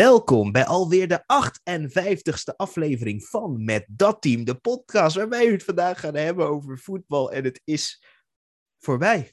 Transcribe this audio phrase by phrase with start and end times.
[0.00, 5.64] Welkom bij alweer de 58ste aflevering van Met Dat Team, de podcast waarbij we het
[5.64, 7.32] vandaag gaan hebben over voetbal.
[7.32, 8.04] En het is
[8.78, 9.32] voorbij.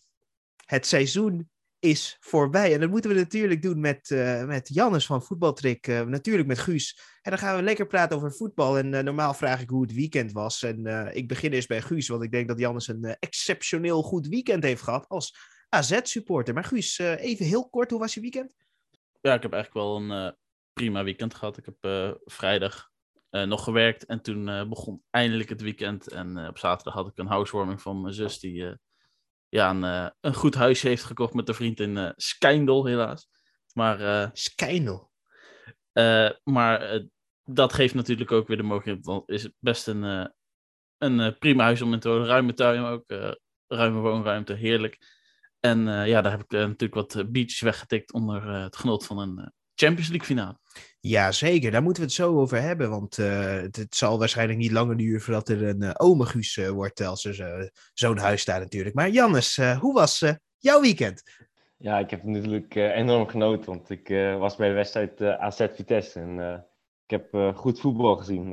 [0.65, 2.73] Het seizoen is voorbij.
[2.73, 6.59] En dat moeten we natuurlijk doen met, uh, met Jannes van Voetbaltrik, uh, natuurlijk met
[6.59, 6.99] Guus.
[7.21, 8.77] En dan gaan we lekker praten over voetbal.
[8.77, 10.63] En uh, normaal vraag ik hoe het weekend was.
[10.63, 14.63] En ik begin eerst bij Guus, want ik denk dat Jannes een exceptioneel goed weekend
[14.63, 15.37] heeft gehad als
[15.69, 16.53] AZ-supporter.
[16.53, 18.51] Maar Guus, even heel kort, hoe was je weekend?
[19.21, 20.35] Ja, ik heb eigenlijk wel een
[20.77, 21.57] prima weekend gehad.
[21.57, 22.89] Ik heb vrijdag
[23.29, 26.07] nog gewerkt en toen begon eindelijk het weekend.
[26.07, 28.77] En op zaterdag had ik een housewarming van mijn zus die
[29.49, 33.29] ja, een, een goed huisje heeft gekocht met een vriend in Skijndel, helaas.
[33.73, 35.11] Maar, Skijndel?
[36.43, 37.01] maar
[37.43, 39.05] dat geeft natuurlijk ook weer de mogelijkheid.
[39.05, 40.33] Want is het best een,
[40.97, 42.27] een prima huis om in te wonen.
[42.27, 43.03] Ruime tuin ook.
[43.67, 44.97] ruime woonruimte, heerlijk.
[45.59, 50.09] En ja, daar heb ik natuurlijk wat beaches weggetikt onder het genot van een Champions
[50.09, 50.57] League finale.
[50.99, 51.71] Ja, zeker.
[51.71, 52.89] Daar moeten we het zo over hebben.
[52.89, 56.69] Want uh, het, het, zal waarschijnlijk niet langer duren voordat er een uh, omeguus uh,
[56.69, 58.95] wordt als er zo'n huis staat natuurlijk.
[58.95, 60.25] Maar Jannes, hoe was
[60.57, 61.23] jouw weekend?
[61.77, 63.65] Ja, ik heb natuurlijk enorm genoten.
[63.65, 64.07] Want ik
[64.39, 66.19] was bij de wedstrijd AZ Vitesse.
[66.19, 66.65] En
[67.07, 68.51] ik heb goed voetbal gezien.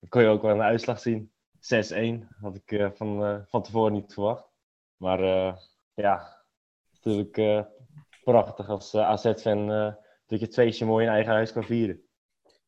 [0.00, 1.32] dat kon je ook wel een uitslag zien.
[1.56, 4.44] 6-1 had ik van, van tevoren niet verwacht.
[4.96, 5.20] Maar
[5.94, 6.42] ja,
[6.92, 7.64] natuurlijk
[8.24, 12.00] prachtig als AZ-fan dat je het feestje mooi in eigen huis kan vieren.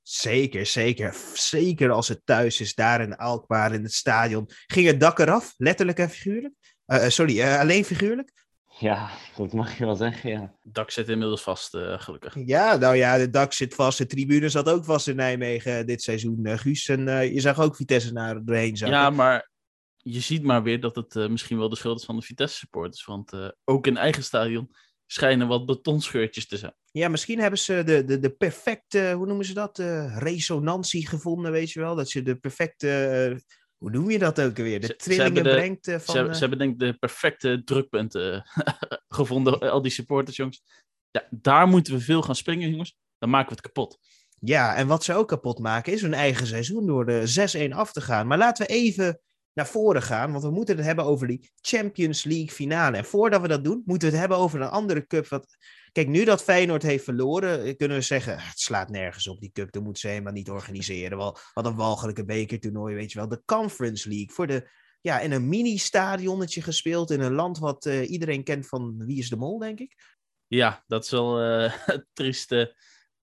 [0.03, 1.17] Zeker, zeker.
[1.35, 4.45] Zeker als het thuis is, daar in Alkmaar, in het stadion.
[4.67, 6.55] Ging het dak eraf, letterlijk en figuurlijk?
[6.87, 8.33] Uh, sorry, uh, alleen figuurlijk?
[8.79, 10.41] Ja, dat mag je wel zeggen, ja.
[10.41, 12.37] Het dak zit inmiddels vast, uh, gelukkig.
[12.45, 13.99] Ja, nou ja, het dak zit vast.
[13.99, 16.89] De tribune zat ook vast in Nijmegen dit seizoen, Guus.
[16.89, 18.99] En je zag ook Vitesse naar doorheen zakken.
[18.99, 19.51] Ja, maar
[19.97, 23.05] je ziet maar weer dat het misschien wel de schuld is van de Vitesse-supporters.
[23.05, 23.33] Want
[23.65, 24.71] ook in eigen stadion
[25.11, 26.75] schijnen wat betonscheurtjes te zijn.
[26.91, 29.79] Ja, misschien hebben ze de, de, de perfecte, hoe noemen ze dat?
[29.79, 31.95] Uh, resonantie gevonden, weet je wel?
[31.95, 33.41] Dat je de perfecte, uh,
[33.77, 34.81] hoe noem je dat ook weer?
[34.81, 36.15] De trillingen brengt uh, van...
[36.15, 38.45] Ze, ze, hebben denk ik de perfecte drukpunten
[39.19, 40.63] gevonden, al die supporters, jongens.
[41.11, 42.97] Ja, daar moeten we veel gaan springen, jongens.
[43.19, 43.99] Dan maken we het kapot.
[44.41, 47.93] Ja, en wat ze ook kapot maken is hun eigen seizoen door de 6-1 af
[47.93, 48.27] te gaan.
[48.27, 49.21] Maar laten we even
[49.59, 52.97] naar voren gaan, want we moeten het hebben over die Champions League finale.
[52.97, 55.29] En voordat we dat doen, moeten we het hebben over een andere cup.
[55.29, 55.57] Wat...
[55.93, 59.41] Kijk, nu dat Feyenoord heeft verloren, eh, kunnen we zeggen, ah, het slaat nergens op
[59.41, 59.73] die cup.
[59.73, 61.19] Dat moeten ze helemaal niet organiseren.
[61.19, 63.29] Wel, wat een walgelijke bekertoernooi, weet je wel.
[63.29, 64.71] De Conference League voor de,
[65.01, 69.29] ja, in een mini-stadionnetje gespeeld in een land wat uh, iedereen kent van Wie is
[69.29, 70.17] de Mol, denk ik.
[70.47, 72.77] Ja, dat is wel uh, het trieste,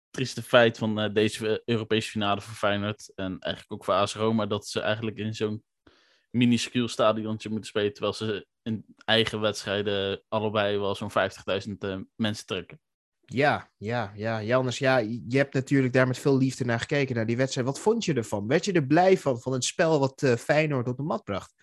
[0.10, 3.12] trieste feit van deze Europese finale voor Feyenoord.
[3.16, 5.64] En eigenlijk ook voor AS Roma, dat ze eigenlijk in zo'n
[6.36, 11.12] minuscuul stadiontje moeten spelen, terwijl ze in eigen wedstrijden allebei wel zo'n
[11.68, 12.80] 50.000 uh, mensen trekken.
[13.26, 14.44] Ja, ja, ja.
[14.44, 17.68] Jannes, ja, je hebt natuurlijk daar met veel liefde naar gekeken, naar die wedstrijd.
[17.68, 18.48] Wat vond je ervan?
[18.48, 21.54] Werd je er blij van, van het spel wat uh, Feyenoord op de mat bracht?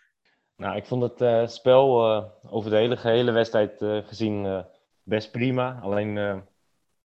[0.57, 2.05] Nou, ik vond het uh, spel
[2.43, 4.65] over de hele gehele wedstrijd gezien
[5.03, 5.79] best prima.
[5.83, 6.43] Alleen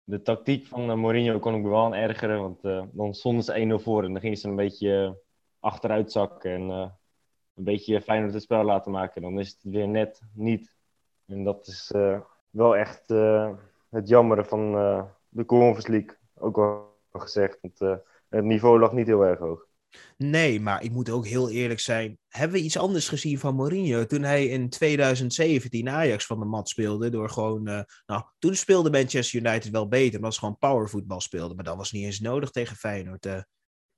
[0.04, 2.62] de tactiek van Mourinho kon ik me wel aan ergeren, want
[2.94, 5.22] dan stonden ze 1-0 voor en dan gingen ze een beetje
[5.60, 6.52] achteruit zakken.
[6.52, 6.98] En
[7.56, 9.22] een beetje Feyenoord het spel laten maken.
[9.22, 10.76] Dan is het weer net niet.
[11.26, 13.52] En dat is uh, wel echt uh,
[13.90, 16.18] het jammere van uh, de Conference League.
[16.34, 18.00] Ook al gezegd, want
[18.30, 19.66] het niveau lag niet heel erg hoog.
[20.18, 22.18] Nee, maar ik moet ook heel eerlijk zijn.
[22.28, 26.70] Hebben we iets anders gezien van Mourinho toen hij in 2017 Ajax van de mat
[26.70, 27.10] speelde?
[27.10, 27.64] Door gewoon,
[28.06, 31.56] nou, toen speelde Manchester United wel beter, omdat ze gewoon powervoetbal speelden.
[31.56, 33.28] Maar dat was niet eens nodig tegen Feyenoord.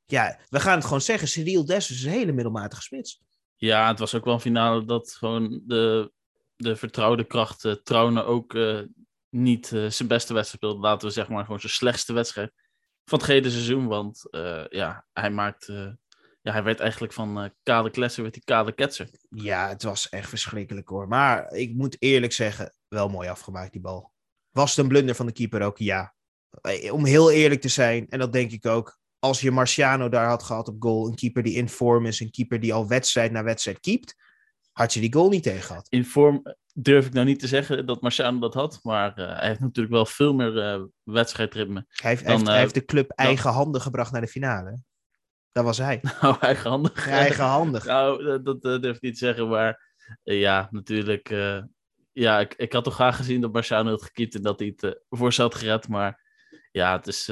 [0.06, 1.28] ja, we gaan het gewoon zeggen.
[1.28, 3.22] Cyril Dessers is een hele middelmatige spits.
[3.60, 6.12] Ja, het was ook wel een finale dat gewoon de,
[6.56, 8.82] de vertrouwde kracht uh, ook uh,
[9.30, 10.80] niet uh, zijn beste wedstrijd speelde.
[10.80, 12.52] Laten we zeg maar gewoon zijn slechtste wedstrijd
[13.06, 13.88] van het hele seizoen.
[13.88, 14.28] Want
[14.70, 15.66] ja, hij maakt...
[16.42, 19.10] ja, hij werd eigenlijk van kale kletser, werd hij kale ketser.
[19.30, 21.08] Ja, het was echt verschrikkelijk hoor.
[21.08, 24.12] Maar ik moet eerlijk zeggen, wel mooi afgemaakt die bal.
[24.52, 25.78] Was het een blunder van de keeper ook?
[25.78, 26.16] Ja.
[26.92, 30.44] Om heel eerlijk te zijn, en dat denk ik ook, als je Marciano daar had
[30.44, 33.44] gehad op goal, een keeper die in vorm is, een keeper die al wedstrijd na
[33.44, 34.16] wedstrijd keept,
[34.72, 35.88] had je die goal niet tegen gehad.
[35.90, 36.44] In vorm
[36.74, 39.96] durf ik nou niet te zeggen dat Marciano dat had, maar uh, hij heeft natuurlijk
[39.96, 41.86] wel veel meer uh, wedstrijdritme.
[41.88, 43.26] Hij heeft, dan, heeft, uh, hij heeft de club dan...
[43.26, 44.84] eigenhandig gebracht naar de finale.
[45.52, 46.02] Dat was hij.
[46.22, 47.06] Nou, eigenhandig.
[47.06, 47.86] Ja, eigenhandig.
[47.86, 51.30] nou, dat, dat durf ik niet te zeggen, maar ja, natuurlijk.
[52.12, 55.02] ja, ik, ik had toch graag gezien dat Marciano had gekiept en dat hij het
[55.10, 56.26] voor ze had gered, maar
[56.72, 57.32] ja, het is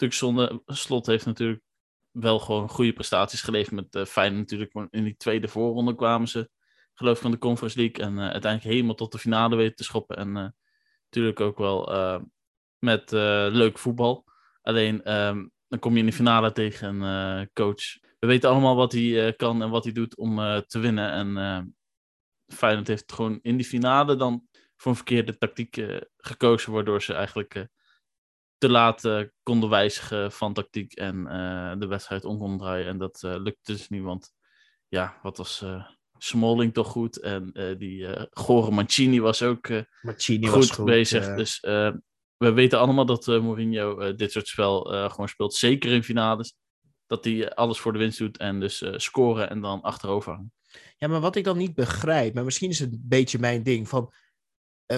[0.00, 0.62] natuurlijk zonde.
[0.66, 1.62] Slot heeft natuurlijk
[2.10, 4.88] wel gewoon goede prestaties geleverd met uh, Feyenoord natuurlijk.
[4.90, 6.50] In die tweede voorronde kwamen ze,
[6.94, 8.04] geloof ik, van de Conference League.
[8.04, 10.16] En uh, uiteindelijk helemaal tot de finale weten te schoppen.
[10.16, 10.48] En uh,
[11.04, 11.88] natuurlijk ook wel
[12.78, 13.10] met
[13.52, 14.24] leuk voetbal.
[14.62, 17.98] Alleen ehm, dan kom je in de finale tegen een coach.
[18.18, 20.36] We weten allemaal wat hij kan en wat hij doet om
[20.66, 21.36] te winnen.
[21.36, 21.74] En
[22.46, 25.84] Feyenoord heeft gewoon in die finale dan voor een verkeerde tactiek
[26.16, 27.68] gekozen, waardoor ze eigenlijk
[28.60, 31.24] te laat konden wijzigen van tactiek en
[31.78, 32.86] de wedstrijd om konden draaien.
[32.86, 34.32] En dat lukte dus niet, want
[34.88, 35.64] ja, wat was
[36.18, 37.20] Smalling toch goed.
[37.20, 41.34] En uh, die uh, Gore Mancini was ook uh, Mancini goed, was goed bezig.
[41.34, 41.60] Dus
[42.36, 45.54] we weten allemaal dat Mourinho dit soort spel gewoon speelt.
[45.54, 46.54] Zeker in finales.
[47.06, 50.52] Dat hij alles voor de winst doet en dus scoren en dan achterover hangen.
[50.96, 53.88] Ja, maar wat ik dan niet begrijp, maar misschien is het een beetje mijn ding,
[53.88, 54.12] van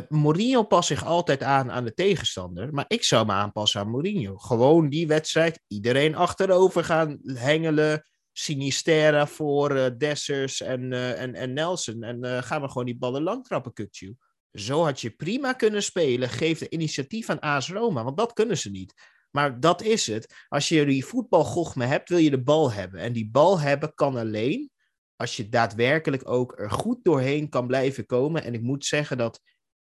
[0.09, 4.37] Mourinho past zich altijd aan aan de tegenstander, maar ik zou me aanpassen aan Mourinho.
[4.37, 11.53] Gewoon die wedstrijd, iedereen achterover gaan hengelen, Sinistera voor uh, Dessers en, uh, en, en
[11.53, 12.03] Nelson.
[12.03, 14.17] En gaan we gewoon die ballen lang trappen, Kukju.
[14.53, 16.29] Zo had je prima kunnen spelen.
[16.29, 18.95] Geef de initiatief aan AS Roma, want dat kunnen ze niet.
[19.31, 20.45] Maar dat is het.
[20.49, 23.01] Als je die voetbalgochme hebt, wil je de bal hebben.
[23.01, 24.71] En die bal hebben kan alleen
[25.17, 28.45] als je daadwerkelijk ook er goed doorheen kan blijven komen.
[28.45, 29.41] En ik moet zeggen dat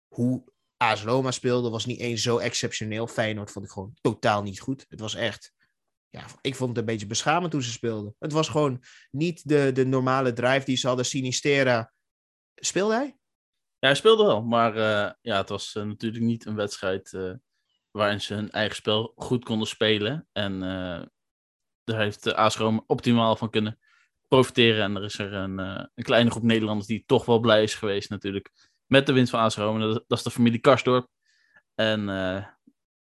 [0.08, 0.44] hoe
[0.78, 3.08] AS Roma speelde, was niet eens zo exceptioneel.
[3.08, 4.86] Feyenoord vond ik gewoon totaal niet goed.
[4.90, 5.54] Het was echt
[6.16, 8.16] ja, ik vond het een beetje beschamend toen ze speelden.
[8.20, 11.06] Het was gewoon niet de, de normale drive die ze hadden.
[11.06, 11.94] Sinistera.
[12.56, 13.06] Speelde hij?
[13.80, 14.44] Ja, hij speelde wel.
[14.44, 17.34] Maar uh, ja, het was uh, natuurlijk niet een wedstrijd uh,
[17.92, 20.28] waarin ze hun eigen spel goed konden spelen.
[20.32, 20.60] En
[21.84, 23.80] daar heeft de AS Rome optimaal van kunnen
[24.28, 24.84] profiteren.
[24.84, 28.10] En er is er een, een kleine groep Nederlanders die toch wel blij is geweest
[28.10, 28.52] natuurlijk.
[28.88, 30.04] Met de winst van AS Rome.
[30.08, 31.08] Dat, is de familie Karsdorp.
[31.76, 32.10] En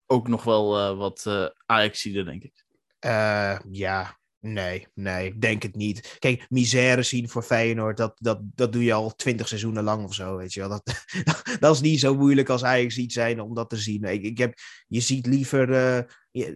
[0.06, 2.64] ook nog wel wat uh, ajax denk ik.
[3.06, 6.16] Uh, ja, nee, nee, ik denk het niet.
[6.18, 10.14] Kijk, misère zien voor Feyenoord, dat, dat, dat doe je al twintig seizoenen lang of
[10.14, 10.68] zo, weet je wel.
[10.68, 11.04] Dat,
[11.60, 14.02] dat is niet zo moeilijk als Ajax iets zijn om dat te zien.
[14.02, 14.54] Ik, ik heb,
[14.86, 16.02] je ziet liever, uh,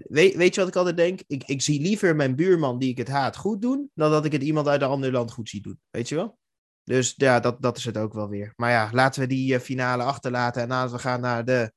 [0.02, 1.20] weet, weet je wat ik altijd denk?
[1.26, 4.32] Ik, ik zie liever mijn buurman die ik het haat goed doen, dan dat ik
[4.32, 6.38] het iemand uit een ander land goed zie doen, weet je wel?
[6.88, 8.52] Dus ja, dat, dat is het ook wel weer.
[8.56, 11.72] Maar ja, laten we die uh, finale achterlaten en laten we gaan naar de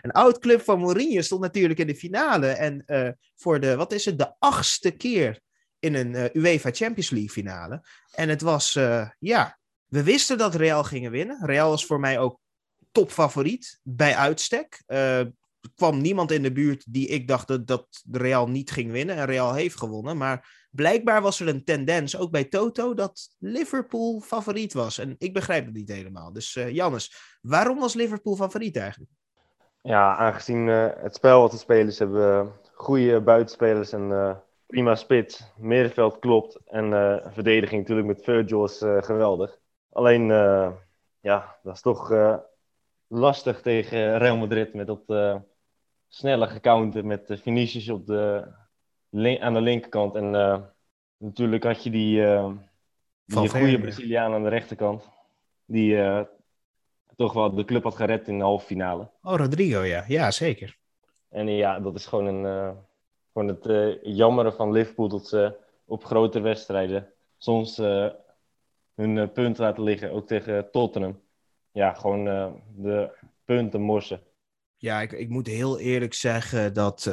[0.00, 2.46] een oud club van Mourinho stond natuurlijk in de finale.
[2.46, 5.40] En uh, voor de, wat is het, de achtste keer
[5.78, 7.86] in een uh, UEFA Champions League finale.
[8.14, 8.72] En het was,
[9.18, 11.46] ja, we wisten dat Real gingen winnen.
[11.46, 12.40] Real was voor mij ook
[12.92, 14.82] topfavoriet bij uitstek.
[15.74, 19.16] Kwam niemand in de buurt die ik dacht dat, dat Real niet ging winnen.
[19.16, 20.16] En Real heeft gewonnen.
[20.16, 24.98] Maar blijkbaar was er een tendens, ook bij Toto, dat Liverpool favoriet was.
[24.98, 26.32] En ik begrijp het niet helemaal.
[26.32, 29.10] Dus Jannes, waarom was Liverpool favoriet eigenlijk?
[29.82, 34.36] Ja, aangezien uh, het spel wat de spelers hebben, goede buitenspelers en uh,
[34.66, 39.58] prima spits, middenveld klopt en uh, verdediging natuurlijk met Virgil is geweldig.
[39.92, 40.26] Alleen,
[41.20, 42.12] ja, dat is toch
[43.06, 45.02] lastig tegen Real Madrid met dat
[46.16, 48.46] snelle gecounter met Vinicius op de,
[49.40, 50.14] aan de linkerkant.
[50.14, 50.30] En
[51.16, 52.26] natuurlijk had je die,
[53.24, 55.10] die goede Braziliaan aan de rechterkant,
[55.64, 55.98] die
[57.16, 59.10] toch wel de club had gered in de halve finale.
[59.22, 60.04] Oh, Rodrigo, ja.
[60.06, 60.78] Ja, zeker.
[61.28, 62.76] En ja, dat is gewoon, een,
[63.32, 67.76] gewoon het jammeren van Liverpool dat ze op grote wedstrijden soms
[68.94, 71.20] hun punten laten liggen, ook tegen Tottenham.
[71.72, 72.24] Ja, gewoon
[72.76, 73.10] de
[73.44, 74.20] punten morsen.
[74.76, 77.10] Ja, ik, ik moet heel eerlijk zeggen dat...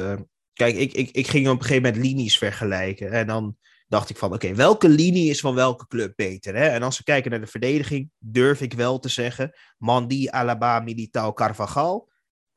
[0.52, 3.10] kijk, ik, ik, ik ging op een gegeven moment linies vergelijken.
[3.12, 3.56] En dan
[3.86, 6.54] dacht ik van, oké, welke linie is van welke club beter?
[6.54, 6.66] Hè?
[6.66, 11.32] En als we kijken naar de verdediging, durf ik wel te zeggen, Mandi, Alaba, Militao,
[11.32, 12.10] Carvajal,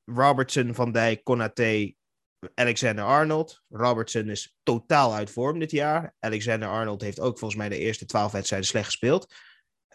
[0.06, 1.94] Robertson, Van Dijk, Konaté,
[2.54, 3.64] Alexander-Arnold.
[3.70, 6.16] Robertson is totaal uit vorm dit jaar.
[6.20, 9.34] Alexander-Arnold heeft ook volgens mij de eerste twaalf wedstrijden slecht gespeeld.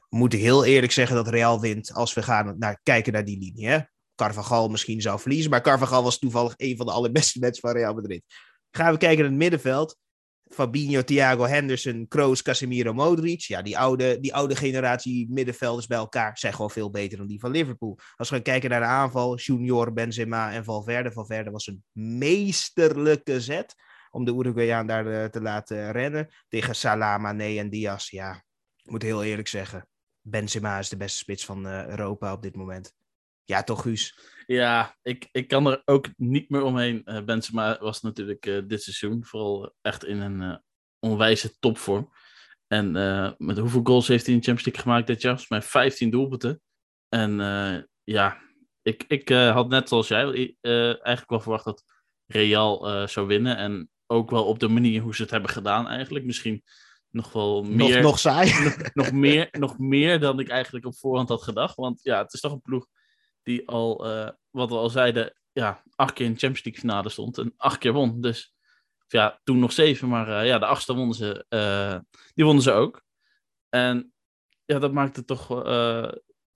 [0.09, 3.69] Moet heel eerlijk zeggen dat Real wint als we gaan naar, kijken naar die linie.
[3.69, 3.78] Hè?
[4.22, 7.94] Carvajal misschien zou verliezen, maar Carvajal was toevallig een van de allerbeste mensen van Real
[7.94, 8.22] Madrid.
[8.70, 9.96] Gaan we kijken naar het middenveld.
[10.48, 13.40] Fabinho, Thiago Henderson, Kroos, Casemiro, Modric.
[13.40, 17.40] Ja, die oude, die oude generatie middenvelders bij elkaar zijn gewoon veel beter dan die
[17.40, 17.98] van Liverpool.
[18.16, 21.12] Als we gaan kijken naar de aanval, Junior, Benzema en Valverde.
[21.12, 23.74] Valverde was een meesterlijke zet
[24.10, 26.28] om de Uruguayaan daar eh, te laten rennen.
[26.48, 28.10] Tegen Salah, Mane en Diaz.
[28.10, 28.44] Ja,
[28.82, 29.86] ik moet heel eerlijk zeggen.
[30.20, 32.94] Benzema is de beste spits van uh, Europa op dit moment.
[33.44, 34.18] Ja, toch, Guus?
[34.46, 37.02] Ja, ik, ik kan er ook niet meer omheen.
[37.04, 40.56] Uh, Benzema was natuurlijk uh, dit seizoen vooral echt in een uh,
[40.99, 42.12] onwijze topvorm.
[42.66, 42.92] En
[43.38, 45.38] met hoeveel goals heeft hij in de Champions League gemaakt dit jaar?
[45.38, 46.61] Volgens mij 15 doelpunten.
[47.08, 47.37] En
[48.04, 48.40] ja,
[48.82, 51.84] ik, ik had net zoals jij eigenlijk wel verwacht dat
[52.26, 53.56] Real zou winnen.
[53.56, 56.25] En ook wel op de manier hoe ze het hebben gedaan eigenlijk.
[56.25, 56.62] Misschien
[57.11, 57.94] nog wel meer...
[57.94, 58.64] Nog, nog saai.
[58.64, 61.75] nog, nog, meer, nog meer dan ik eigenlijk op voorhand had gedacht.
[61.75, 62.87] Want ja, het is toch een ploeg
[63.42, 67.08] die al, uh, wat we al zeiden, ja, acht keer in de Champions League finale
[67.08, 68.20] stond en acht keer won.
[68.20, 68.54] Dus
[69.06, 71.99] ja, toen nog zeven, maar eh, ja, de achtste wonnen ze, eh,
[72.34, 73.02] die wonnen ze ook.
[73.68, 74.12] En
[74.64, 76.12] ja, dat maakt het toch, eh,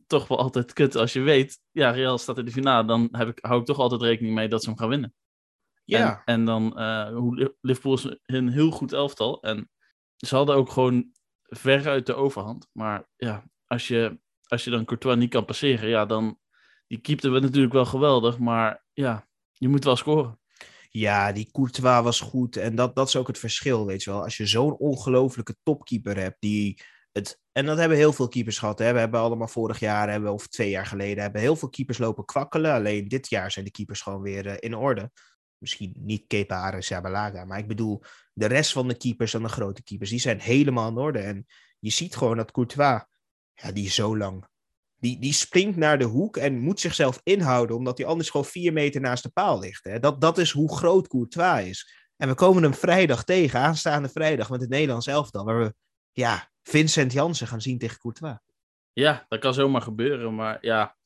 [0.07, 3.29] toch wel altijd kut als je weet, ja, Real staat in de finale, dan heb
[3.29, 5.15] ik, hou ik toch altijd rekening mee dat ze hem gaan winnen.
[5.85, 9.43] Ja, En, en dan, eh, hoe Liverpool is een heel goed elftal.
[9.43, 9.71] En
[10.17, 11.13] ze hadden ook gewoon
[11.43, 12.69] veruit de overhand.
[12.73, 16.39] Maar ja, als je, als je dan Courtois niet kan passeren, ja, dan...
[16.87, 20.41] Die keepte we natuurlijk wel geweldig, maar ja, je moet wel scoren.
[20.91, 22.57] ja, die Courtois was goed.
[22.57, 24.23] En dat, dat is ook het verschil, weet je wel.
[24.23, 27.41] Als je zo'n ongelofelijke topkeeper hebt, die het...
[27.53, 28.79] En dat hebben heel veel keepers gehad.
[28.79, 28.93] Hè?
[28.93, 32.25] We hebben allemaal vorig jaar, hebben, of twee jaar geleden, hebben heel veel keepers lopen
[32.25, 32.73] kwakkelen.
[32.73, 35.11] Alleen dit jaar zijn de keepers gewoon weer eh, in orde.
[35.59, 38.03] Misschien niet Kepa Arrizabalaga, maar ik bedoel,
[38.33, 41.19] de rest van de keepers en de grote keepers, die zijn helemaal in orde.
[41.19, 41.47] En
[41.79, 43.03] je ziet gewoon dat Courtois,
[43.55, 44.49] ja, die zo lang.
[44.99, 48.73] Die, die springt naar de hoek en moet zichzelf inhouden, omdat hij anders gewoon vier
[48.73, 49.85] meter naast de paal ligt.
[49.85, 49.99] Hè.
[49.99, 52.05] Dat, dat is hoe groot Courtois is.
[52.17, 55.75] En we komen hem vrijdag tegen, aanstaande vrijdag, met het Nederlands elftal, waar we
[56.13, 58.39] ja, Vincent Jansen gaan zien tegen Courtois.
[58.93, 60.35] Ja, dat kan zomaar gebeuren.
[60.35, 60.97] Maar ja,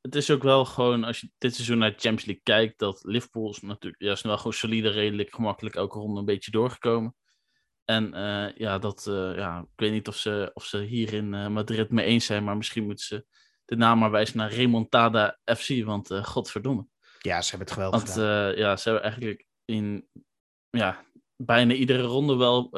[0.00, 3.04] het is ook wel gewoon, als je dit seizoen naar de Champions League kijkt, dat
[3.04, 7.14] Liverpool is natuurlijk, ja, wel gewoon solide, redelijk gemakkelijk elke ronde een beetje doorgekomen.
[7.84, 11.34] En eh, ja, dat, eh, ja, ik weet niet of ze, of ze hier in
[11.34, 13.26] eh, Madrid mee eens zijn, maar misschien moeten ze
[13.64, 16.86] de naam maar wijzen naar Remontada FC, want godverdomme.
[17.18, 18.56] Ja, ze hebben het geweldig Want gedaan.
[18.56, 20.08] ja, ze hebben eigenlijk in
[20.70, 21.04] ja,
[21.36, 22.68] bijna iedere ronde wel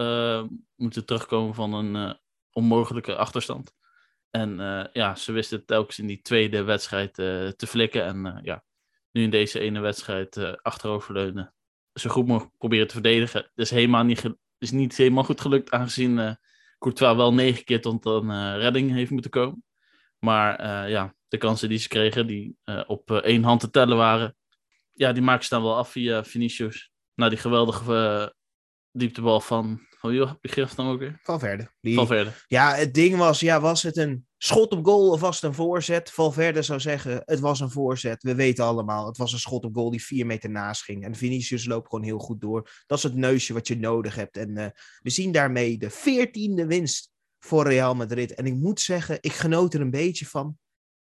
[0.75, 2.19] moeten terugkomen van een
[2.53, 3.73] onmogelijke achterstand.
[4.31, 4.57] En
[4.93, 8.05] ja, ze wisten het telkens in die tweede wedstrijd te flikken.
[8.05, 8.65] En ja,
[9.11, 11.55] nu in deze ene wedstrijd achteroverleunen.
[11.93, 13.43] Zo goed mogelijk proberen te verdedigen.
[13.43, 14.35] Dat is, helemaal niet,
[14.65, 16.35] is niet helemaal goed gelukt, aangezien eh
[16.79, 19.65] Courtois wel negen keer tot een eh, redding heeft moeten komen.
[20.19, 22.57] Maar eh, ja, de kansen die ze kregen, die
[22.87, 24.37] op één hand te tellen waren,
[24.93, 26.93] ja, die maken ze dan wel af via Vinicius.
[27.15, 28.35] Nou, die geweldige
[28.93, 31.19] dieptebal van, van wie geeft dan ook weer?
[31.23, 31.71] Valverde.
[31.81, 32.31] Die, Valverde.
[32.47, 36.11] Ja, het ding was, ja, was het een schot op goal het een voorzet?
[36.11, 38.23] Valverde zou zeggen, het was een voorzet.
[38.23, 41.05] We weten allemaal, het was een schot op goal die vier meter naast ging.
[41.05, 42.71] En Vinicius loopt gewoon heel goed door.
[42.87, 44.37] Dat is het neusje wat je nodig hebt.
[44.37, 44.67] En eh,
[45.03, 48.35] we zien daarmee de veertiende winst voor Real Madrid.
[48.35, 50.59] En ik moet zeggen, ik genoot er een beetje van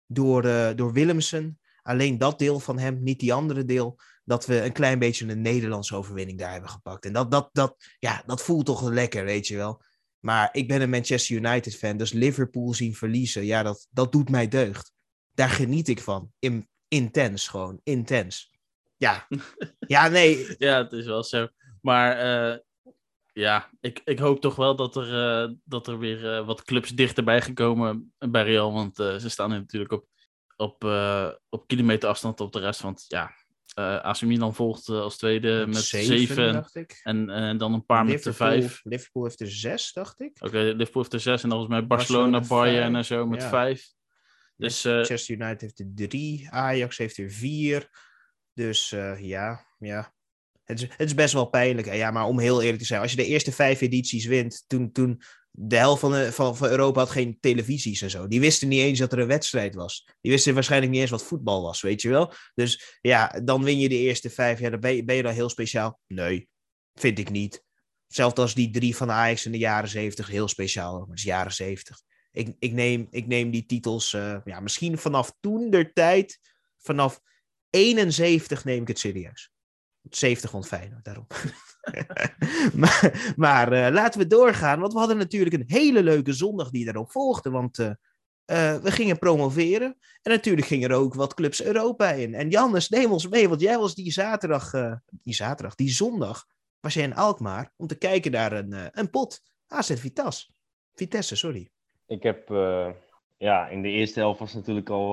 [0.06, 1.58] door, eh, door Willemsen.
[1.82, 3.98] Alleen dat deel van hem, niet die andere deel.
[4.24, 7.04] Dat we een klein beetje een Nederlandse overwinning daar hebben gepakt.
[7.04, 9.82] En dat, dat, dat, ja, dat voelt toch lekker, weet je wel.
[10.20, 14.30] Maar ik ben een Manchester United fan, dus Liverpool zien verliezen, ja, dat, dat doet
[14.30, 14.92] mij deugd.
[15.34, 16.32] Daar geniet ik van.
[16.38, 18.50] In, intens gewoon, intens.
[18.96, 19.26] Ja,
[19.94, 21.48] ja nee, Ja, het is wel zo.
[21.80, 22.58] Maar eh,
[23.32, 26.90] ja, ik, ik hoop toch wel dat er, eh, dat er weer eh, wat clubs
[26.90, 28.72] dichterbij gekomen bij Real.
[28.72, 30.06] Want ze staan natuurlijk op,
[30.56, 30.84] op,
[31.48, 32.80] op kilometer afstand op de rest.
[32.80, 33.34] Want ja,
[33.74, 36.52] AC Milan volgt eh, als tweede met zeven.
[36.52, 37.00] dacht ik.
[37.02, 38.80] En eh, dan een paar met de Liverpool, vijf.
[38.84, 40.36] Liverpool heeft er zes, dacht ik.
[40.40, 41.42] Oké, Liverpool heeft er zes.
[41.42, 43.48] En dan volgens mij Barcelona, Barcelona Bayern en zo met Ja.
[43.48, 43.92] vijf.
[44.56, 47.88] Dus eh, Manchester United heeft er drie, Ajax heeft er vier.
[48.54, 50.12] Dus eh, ja, ja.
[50.64, 51.94] Het is, het is best wel pijnlijk.
[51.94, 54.92] Ja, maar om heel eerlijk te zijn, als je de eerste vijf edities wint, toen,
[54.92, 58.28] toen de helft van, de, van, van Europa had geen televisies en zo.
[58.28, 60.08] Die wisten niet eens dat er een wedstrijd was.
[60.20, 62.32] Die wisten waarschijnlijk niet eens wat voetbal was, weet je wel.
[62.54, 64.58] Dus ja, dan win je de eerste vijf.
[64.58, 66.00] Ja, dan ben je, ben dan heel speciaal?
[66.06, 66.48] Nee,
[66.94, 67.64] vind ik niet.
[68.06, 70.98] Hetzelfde als die drie van Ajax in de jaren zeventig, heel speciaal.
[70.98, 72.02] Maar het is jaren zeventig.
[72.32, 76.38] Ik, ik, neem, ik neem die titels, eh, ja, misschien vanaf toen der tijd,
[76.78, 77.20] vanaf
[77.70, 79.50] 71 neem ik het serieus.
[80.10, 81.26] 70 vond Feyenoord, daarom.
[83.36, 87.10] maar eh, laten we doorgaan, want we hadden natuurlijk een hele leuke zondag die daarop
[87.10, 87.50] volgde.
[87.50, 87.90] Want eh,
[88.44, 92.34] eh, we gingen promoveren en natuurlijk gingen er ook wat clubs Europa in.
[92.34, 94.70] En Jannes, neem ons mee, want jij was die zaterdag,
[95.10, 96.46] die zaterdag, die zondag,
[96.80, 99.42] was jij in Alkmaar om te kijken naar een, een pot.
[99.66, 100.52] AZ Vitas.
[100.94, 101.70] Vitesse, sorry.
[102.06, 102.48] Ik heb,
[103.36, 105.12] ja, in de eerste helft was natuurlijk al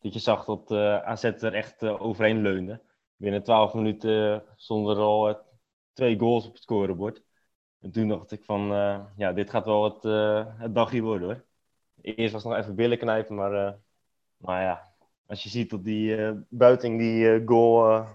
[0.00, 0.70] dat je zag dat
[1.04, 2.80] AZ er echt overheen leunde.
[3.16, 5.45] Binnen 12 minuten stonden er al
[5.96, 7.22] twee goals op het scorebord.
[7.80, 11.28] En toen dacht ik van, eh, ja, dit gaat wel het, eh, het dagje worden
[11.28, 11.44] hoor.
[12.00, 13.72] Eerst was het nog even billen knijpen, maar, eh,
[14.36, 14.92] maar ja,
[15.26, 18.06] als je ziet dat die Buiting die goal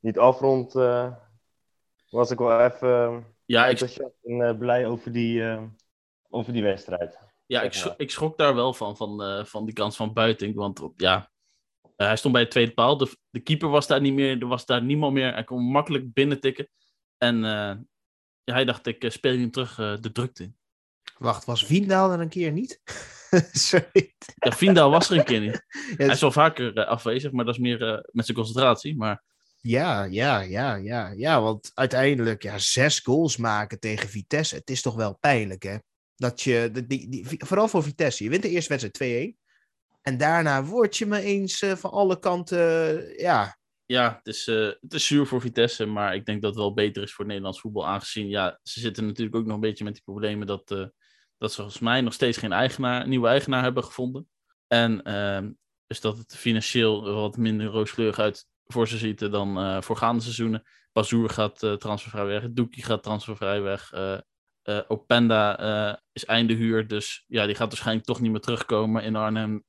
[0.00, 0.72] niet afrondt,
[2.10, 3.80] was ik wel even ja, ik,
[4.22, 5.58] en blij over die,
[6.28, 7.18] over die wedstrijd.
[7.46, 10.54] Ja, ik, ik schrok daar wel van, van, van die kans van Buiting.
[10.54, 11.30] Want ja,
[11.96, 12.96] hij stond bij de tweede paal.
[12.96, 14.40] De, de keeper was daar niet meer.
[14.40, 15.32] Er was daar niemand meer.
[15.32, 16.68] Hij kon makkelijk binnen tikken.
[17.18, 17.76] En eh,
[18.44, 20.56] ja, hij dacht, ik eh, speel hem terug eh, de drukte in.
[21.18, 22.80] Wacht, was Wiendaal er een keer niet?
[23.52, 24.14] Sorry.
[24.34, 25.64] Ja, Vindal was er een keer niet.
[25.88, 28.96] Ja, Hij is wel vaker afwezig, maar dat is meer met zijn concentratie.
[28.96, 29.22] Maar
[29.60, 31.40] Ja, ja, ja, ja, ja.
[31.42, 34.54] Want uiteindelijk, ja, zes goals maken tegen Vitesse.
[34.54, 35.76] Het is toch wel pijnlijk, hè?
[36.16, 38.24] Dat je, die, die, die- vooral voor Vitesse.
[38.24, 39.38] Je wint de eerste wedstrijd 2-1.
[40.02, 43.57] En daarna word je me eens van alle kanten, ja.
[43.88, 46.74] Ja, het is, eh, het is zuur voor Vitesse, maar ik denk dat het wel
[46.74, 47.86] beter is voor het Nederlands voetbal.
[47.86, 50.86] Aangezien, ja, ze zitten natuurlijk ook nog een beetje met die problemen dat, eh,
[51.38, 54.28] dat ze volgens mij nog steeds geen eigenaar, nieuwe eigenaar hebben gevonden.
[54.66, 55.52] En ehm,
[55.86, 60.62] dus dat het financieel wat minder rooskleurig uit voor ze ziet dan eh voorgaande seizoenen.
[60.92, 63.92] Bazoer gaat transfervrij weg, Doekie gaat transfervrij weg.
[64.88, 69.64] Openda is einde huur, dus ja, die gaat waarschijnlijk toch niet meer terugkomen in Arnhem.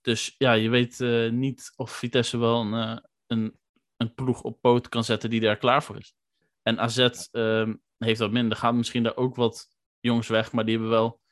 [0.00, 0.98] Dus ja, je weet
[1.32, 3.02] niet of Vitesse wel een,
[3.38, 3.58] een,
[3.96, 6.14] een ploeg op poot kan zetten die daar klaar voor is.
[6.62, 8.52] En AZ ehm, heeft wat minder.
[8.52, 9.66] Er gaan misschien daar ook wat
[10.00, 11.22] jongens weg, maar die hebben wel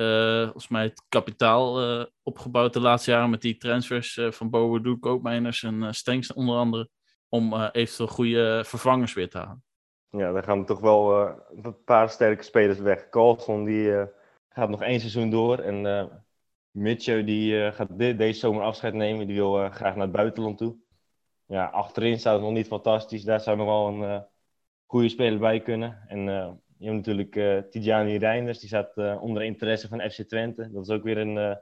[0.00, 4.50] eh, volgens mij het kapitaal eh, opgebouwd de laatste jaren met die transfers eh, van
[4.50, 6.88] Boadu, Koopmeiners en uh, Stenks onder andere.
[7.28, 9.64] Om eventueel goede vervangers weer te halen.
[10.10, 11.28] Ja, daar gaan toch wel
[11.62, 13.08] een paar sterke spelers weg.
[13.08, 14.06] Carlson die
[14.48, 15.58] gaat nog één seizoen door.
[15.58, 16.10] En
[16.70, 19.26] Mitchell die gaat de- deze zomer afscheid nemen.
[19.26, 20.76] Die wil graag naar het buitenland toe.
[21.50, 23.22] Ja, achterin staat het nog niet fantastisch.
[23.22, 24.20] Daar zou nog wel een eh,
[24.86, 26.04] goede speler bij kunnen.
[26.06, 28.58] En eh, je hebt natuurlijk eh Tidjani Reinders.
[28.58, 30.70] Die staat onder interesse van FC Twente.
[30.72, 31.58] Dat is ook weer een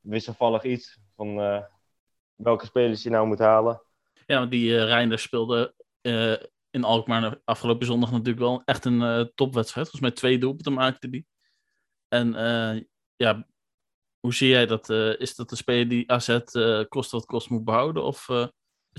[0.00, 1.00] wisselvallig iets.
[1.16, 1.36] Van
[2.34, 3.82] welke spelers je nou moet halen.
[4.26, 6.36] Ja, want die uh, Reinders speelde uh,
[6.70, 9.88] in Alkmaar afgelopen zondag natuurlijk wel echt een uh, topwedstrijd.
[9.88, 11.26] Volgens mij twee doelpunten maakte die.
[12.08, 12.82] En uh,
[13.16, 13.46] ja,
[14.20, 14.88] hoe zie jij dat?
[14.88, 18.04] Uh, is dat de speler die AZ uh, kost wat kost moet behouden?
[18.04, 18.46] Of uh,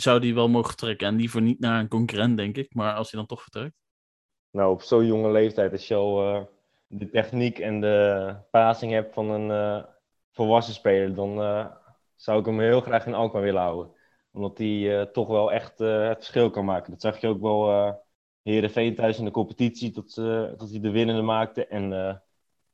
[0.01, 1.07] zou die wel mogen vertrekken?
[1.07, 2.73] En liever niet naar een concurrent, denk ik.
[2.73, 3.75] Maar als hij dan toch vertrekt?
[4.51, 6.43] Nou, op zo'n jonge leeftijd, als je al uh,
[6.87, 9.83] de techniek en de passing hebt van een uh,
[10.31, 11.65] volwassen speler, dan uh,
[12.15, 13.91] zou ik hem heel graag in Alkmaar willen houden.
[14.31, 16.91] Omdat hij toch wel echt het verschil kan maken.
[16.91, 17.93] Dat zag je ook wel uh,
[18.41, 20.13] Heerenveen thuis in de competitie, dat,
[20.59, 21.67] dat hij de winnende maakte.
[21.67, 22.21] En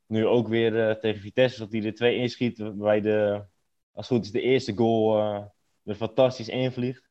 [0.06, 3.44] nu ook weer tegen Vitesse, dat hij er twee inschiet, waarbij de,
[3.92, 5.18] als het goed is, de eerste goal
[5.84, 7.08] er fantastisch invliegt.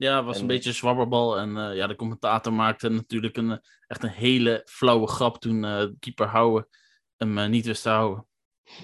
[0.00, 1.38] Ja, het was en, een beetje een zwabberbal.
[1.38, 5.84] En uh, ja, de commentator maakte natuurlijk een, echt een hele flauwe grap toen uh,
[5.98, 6.68] keeper Houwen
[7.16, 8.26] hem uh, niet wist te houden.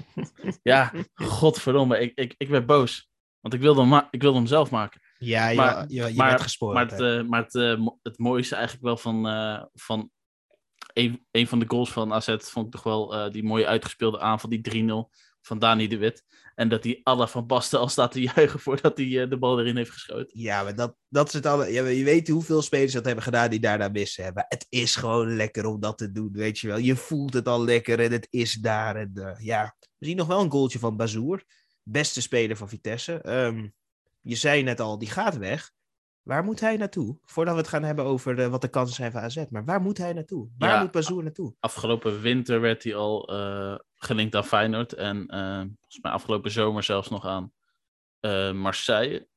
[0.63, 3.11] ja, godverdomme, ik, ik, ik werd boos.
[3.41, 5.01] Want ik wilde hem, ik wilde hem zelf maken.
[5.19, 6.75] Ja, maar, je, je, je maar, werd gespoord.
[6.75, 9.25] Maar, het, maar het, het mooiste eigenlijk wel van,
[9.73, 10.11] van
[10.93, 14.51] een, een van de goals van AZ vond ik toch wel die mooie uitgespeelde aanval,
[14.51, 16.25] die 3-0 van Dani de Wit.
[16.57, 19.61] En dat die Alla van Basten al staat te juichen voordat hij uh, de bal
[19.61, 20.41] erin heeft geschoten.
[20.41, 21.73] Ja, maar dat, dat is het alle.
[21.73, 24.45] Ja, je weet hoeveel spelers dat hebben gedaan die daarna missen hebben.
[24.49, 26.79] Het is gewoon lekker om dat te doen, weet je wel.
[26.79, 28.97] Je voelt het al lekker en het is daar.
[28.97, 31.43] En, uh, ja, we zien nog wel een goaltje van Bazoer.
[31.83, 33.31] Beste speler van Vitesse.
[33.45, 33.75] Um,
[34.21, 35.75] je zei net al, die gaat weg.
[36.23, 37.19] Waar moet hij naartoe?
[37.25, 39.45] Voordat we het gaan hebben over de, wat de kansen zijn van AZ.
[39.51, 40.49] Maar waar moet hij naartoe?
[40.59, 41.55] Waar ja, moet Bazoer naartoe?
[41.61, 44.93] Afgelopen winter werd hij al uh, gelinkt aan Feyenoord.
[44.93, 47.53] En uh, volgens mij afgelopen zomer zelfs nog aan
[48.21, 49.29] uh, Marseille.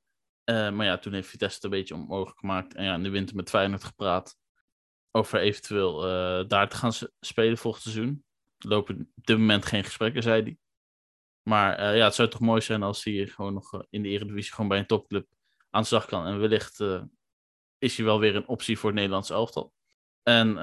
[0.45, 2.73] maar ja, toen heeft Vitesse het een beetje onmogelijk gemaakt.
[2.73, 4.37] En ja, in de winter met Feyenoord gepraat.
[5.11, 5.97] Over eventueel
[6.47, 8.23] daar te gaan spelen volgend seizoen.
[8.57, 10.57] Er lopen op dit moment geen gesprekken, zei hij.
[11.43, 14.69] Maar ja, het zou toch mooi zijn als hij gewoon nog in de Eredivisie gewoon
[14.69, 15.27] bij een topclub
[15.69, 16.25] aan de slag kan.
[16.25, 16.79] En wellicht
[17.77, 19.73] is hij wel weer een optie voor het Nederlands elftal.
[20.23, 20.57] En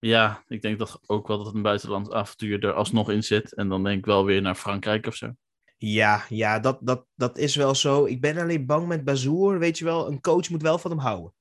[0.00, 3.54] ja, ik denk dat ook wel dat een buitenlands avontuur er alsnog in zit.
[3.54, 5.32] En dan denk ik wel weer naar Frankrijk of zo.
[5.76, 8.04] Ja, ja dat, dat, dat is wel zo.
[8.04, 9.58] Ik ben alleen bang met Bazoer.
[9.58, 11.34] Weet je wel, een coach moet wel van hem houden.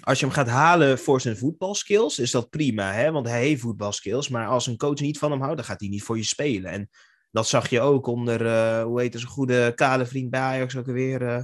[0.00, 2.92] Als je hem gaat halen voor zijn voetbalskills, is dat prima.
[2.92, 3.10] Hè?
[3.10, 4.28] Want hij heeft voetbalskills.
[4.28, 6.70] Maar als een coach niet van hem houdt, dan gaat hij niet voor je spelen.
[6.70, 6.88] En
[7.30, 10.76] dat zag je ook onder, uh, hoe heet het, zijn goede kale vriend bij Ajax
[10.76, 11.22] ook weer.
[11.22, 11.42] Uh,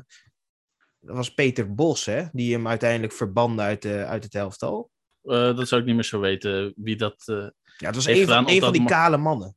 [1.00, 2.24] dat was Peter Bos, hè?
[2.32, 4.90] Die hem uiteindelijk verbande uit, de, uit het elftal.
[5.28, 7.22] Uh, dat zou ik niet meer zo weten wie dat.
[7.26, 7.36] Uh,
[7.76, 9.56] ja, dat was een van, een van die kale mannen.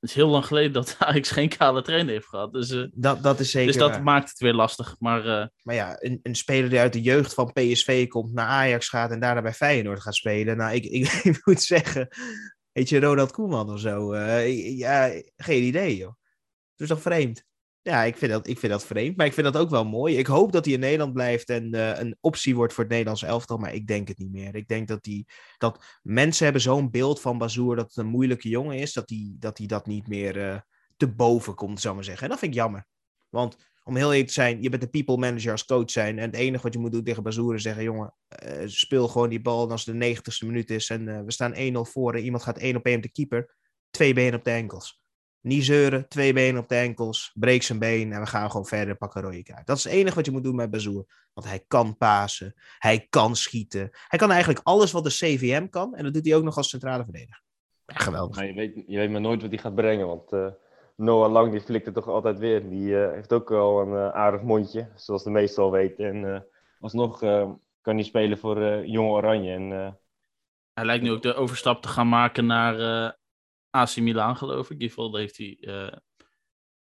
[0.00, 2.52] Het is heel lang geleden dat Ajax geen kale trainer heeft gehad.
[2.52, 3.72] Dus, uh, dat, dat is zeker.
[3.72, 4.02] Dus dat waar.
[4.02, 4.96] maakt het weer lastig.
[4.98, 8.88] Maar, maar ja, een, een, speler die uit de jeugd van PSV komt, naar Ajax
[8.88, 10.56] gaat en daarna bij Feyenoord gaat spelen.
[10.56, 12.08] Nou, ik, ik, ik moet zeggen,
[12.72, 14.16] weet je, Ronald Koeman of zo.
[14.16, 16.14] ja, geen idee, joh.
[16.76, 17.44] Dat is toch vreemd?
[17.84, 20.16] Ja, ik vind, dat, ik vind dat vreemd, maar ik vind dat ook wel mooi.
[20.18, 23.22] Ik hoop dat hij in Nederland blijft en uh, een optie wordt voor het Nederlands
[23.22, 24.54] elftal, maar ik denk het niet meer.
[24.54, 25.26] Ik denk dat, die,
[25.58, 29.34] dat mensen hebben zo'n beeld van Bazoer dat het een moeilijke jongen is, dat hij
[29.38, 30.56] dat, die dat niet meer uh,
[30.96, 32.22] te boven komt, zou maar zeggen.
[32.22, 32.86] En dat vind ik jammer.
[33.28, 36.24] Want om heel eerlijk te zijn, je bent een people manager als coach zijn en
[36.24, 38.14] het enige wat je moet doen tegen Bazoer is zeggen, jongen,
[38.46, 41.56] uh, speel gewoon die bal als het de 90ste minuut is en we staan 1-0
[41.72, 43.56] voor en iemand gaat 1 op 1 op de keeper,
[43.90, 45.01] twee benen op de enkels.
[45.42, 48.96] Niet zeuren, twee benen op de enkels, breek zijn been en we gaan gewoon verder
[48.96, 49.66] pakken rode kaart.
[49.66, 51.04] Dat is het enige wat je moet doen met Bazoer.
[51.32, 53.90] Want hij kan pasen, hij kan schieten.
[54.08, 56.68] Hij kan eigenlijk alles wat de CVM kan en dat doet hij ook nog als
[56.68, 57.42] centrale verdediger.
[57.86, 58.36] Ja, geweldig.
[58.36, 60.46] Maar je weet, je weet maar nooit wat hij gaat brengen, want uh,
[60.96, 62.68] Noah Lang die flikt er toch altijd weer.
[62.68, 66.24] Die uh, heeft ook wel een uh, aardig mondje, zoals de meesten al weten.
[66.24, 66.46] En
[66.80, 67.18] alsnog
[67.80, 69.52] kan hij spelen voor Jong Oranje.
[69.52, 69.98] En,
[70.72, 73.20] hij lijkt nu ook de overstap te gaan maken naar
[73.72, 74.80] AC Milan, geloof ik.
[74.80, 75.56] In ieder heeft hij,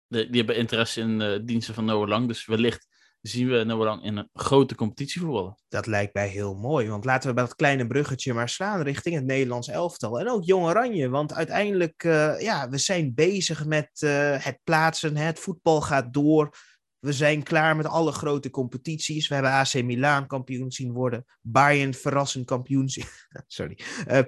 [0.06, 2.28] de, die hebben interesse in de diensten van Noah Lang.
[2.28, 2.86] Dus wellicht
[3.20, 5.62] zien we Noah in een grote competitie voetballen.
[5.68, 9.14] Dat lijkt mij heel mooi, want laten we bij dat kleine bruggetje maar slaan richting
[9.14, 10.20] het Nederlands elftal.
[10.20, 13.90] En ook Jong Oranje, want uiteindelijk, uh, ja, we zijn bezig met
[14.38, 15.16] het plaatsen.
[15.16, 16.56] Het voetbal gaat door.
[16.98, 19.28] We zijn klaar met alle grote competities.
[19.28, 21.24] We hebben AC Milan kampioen zien worden.
[21.40, 23.06] Bayern verrassend kampioen zien.
[23.46, 23.78] Sorry.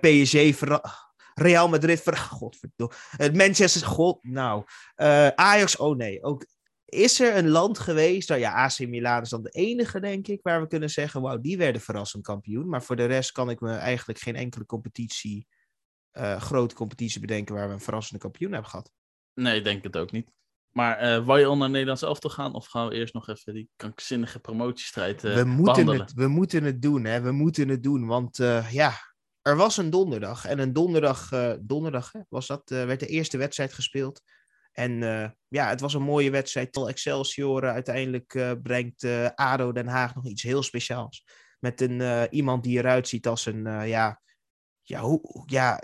[0.00, 1.09] PSG verrassend
[1.40, 2.16] Real Madrid, ver...
[2.16, 2.94] godverdomme.
[3.32, 4.64] Manchester, god, nou.
[4.96, 6.22] Uh, Ajax, oh nee.
[6.22, 6.46] Ook
[6.84, 10.42] is er een land geweest, nou ja, AC Milan is dan de enige, denk ik,
[10.42, 12.68] waar we kunnen zeggen, wauw, die werden verrassend kampioen.
[12.68, 15.46] Maar voor de rest kan ik me eigenlijk geen enkele competitie,
[16.12, 18.92] uh, grote competitie bedenken waar we een verrassende kampioen hebben gehad.
[19.34, 20.30] Nee, ik denk het ook niet.
[20.70, 23.54] Maar uh, wou je al naar Nederlands elftal gaan of gaan we eerst nog even
[23.54, 26.00] die krankzinnige promotiestrijd uh, we moeten behandelen?
[26.00, 27.20] Het, we moeten het doen, hè.
[27.20, 28.36] We moeten het doen, want
[28.70, 28.92] ja,
[29.50, 30.44] er was een donderdag.
[30.44, 31.28] En een donderdag,
[31.60, 34.22] donderdag hè, was dat, werd de eerste wedstrijd gespeeld.
[34.72, 36.76] En uh, ja, het was een mooie wedstrijd.
[36.76, 41.26] Excelsior uh, uiteindelijk brengt ADO Den Haag nog iets heel speciaals.
[41.58, 44.20] Met een, iemand die eruit ziet als een, ja,
[44.82, 45.82] ja, hoe, ja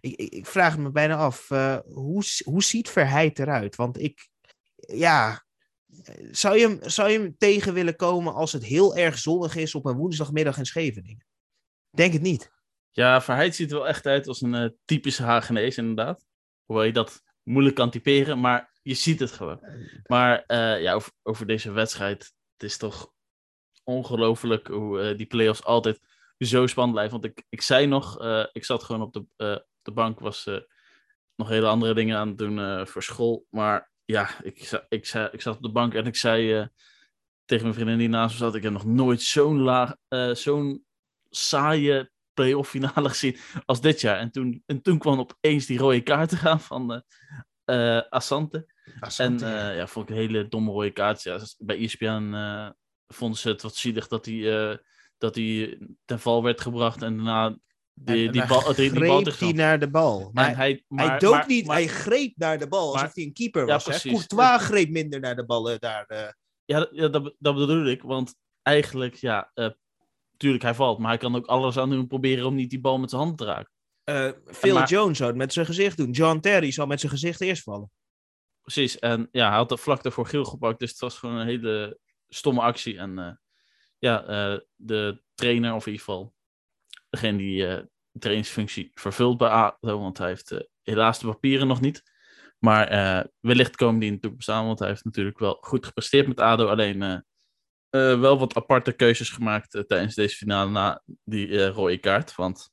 [0.00, 1.48] ik, ik, ik, vraag me bijna af,
[1.84, 3.76] hoe, hoe ziet Verheid eruit?
[3.76, 4.28] Want ik,
[4.76, 5.44] ja,
[6.30, 9.74] zou je, hem, zou je hem tegen willen komen als het heel erg zonnig is
[9.74, 11.26] op een woensdagmiddag in Scheveningen?
[11.90, 12.50] Denk het niet.
[12.94, 16.24] Ja, Verheid ziet er wel echt uit als een typische Hagenees inderdaad.
[16.64, 19.60] Hoewel je dat moeilijk kan typeren, maar je ziet het gewoon.
[20.06, 23.12] Maar uh, ja, over, over, deze wedstrijd, het is toch
[23.84, 26.00] ongelooflijk hoe uh, die play-offs altijd
[26.38, 27.20] zo spannend blijven.
[27.20, 30.50] Want ik, ik zei nog, uh, ik zat gewoon op de, de bank, was
[31.36, 33.46] nog hele andere dingen aan het doen voor school.
[33.50, 36.68] Maar ja, ik, ik, ik zat op de bank en ik zei
[37.44, 39.94] tegen mijn vriendin die naast me zat, ik heb nog nooit zo'n laag,
[40.32, 40.84] zo'n
[41.30, 44.18] saaie play-off finale gezien als dit jaar.
[44.18, 46.98] En toen, en toen kwam opeens die rode kaart te gaan van uh,
[47.76, 48.66] uh, Assante.
[49.00, 49.44] Assante.
[49.44, 51.22] En uh, ja, vond ik een hele domme rode kaart.
[51.22, 52.34] Ja, bij ESPN
[53.06, 54.80] vonden ze het wat zielig dat hij,
[55.18, 57.56] dat hij ten val werd gebracht en daarna
[57.94, 60.30] die, die, bal, die, die bal hij naar de bal.
[60.32, 63.32] Maar, hij, maar, hij dook maar, niet, hij greep naar de bal alsof hij een
[63.32, 63.84] keeper was.
[63.84, 66.34] Ja, Courtois greep minder naar de ballen daar.
[66.64, 69.68] Ja, ja dat, dat bedoel ik, want eigenlijk, ja, uh,
[70.36, 70.98] tuurlijk, hij valt.
[70.98, 73.38] Maar hij kan ook alles aan doen proberen om niet die bal met zijn hand
[73.38, 73.70] te raken.
[74.04, 74.88] Uh, Phil maar...
[74.88, 76.10] Jones zou het met zijn gezicht doen.
[76.10, 77.90] John Terry zal met zijn gezicht eerst vallen.
[78.62, 78.98] Precies.
[78.98, 80.78] En ja, hij had de vlak daarvoor geel gepakt.
[80.78, 82.98] Dus het was gewoon een hele stomme actie.
[82.98, 83.30] En uh,
[83.98, 86.34] ja, uh, de trainer, of in ieder geval
[87.10, 89.98] degene die de trainingsfunctie vervult bij ADO.
[89.98, 92.02] Want hij heeft helaas de papieren nog niet.
[92.58, 92.88] Maar
[93.40, 94.66] wellicht komen die in de toekomst aan.
[94.66, 96.66] Want hij heeft natuurlijk wel goed gepresteerd met ADO.
[96.66, 97.24] Alleen
[97.92, 102.34] uh, wel wat aparte keuzes gemaakt uh, tijdens deze finale na die uh, rode kaart.
[102.34, 102.70] Want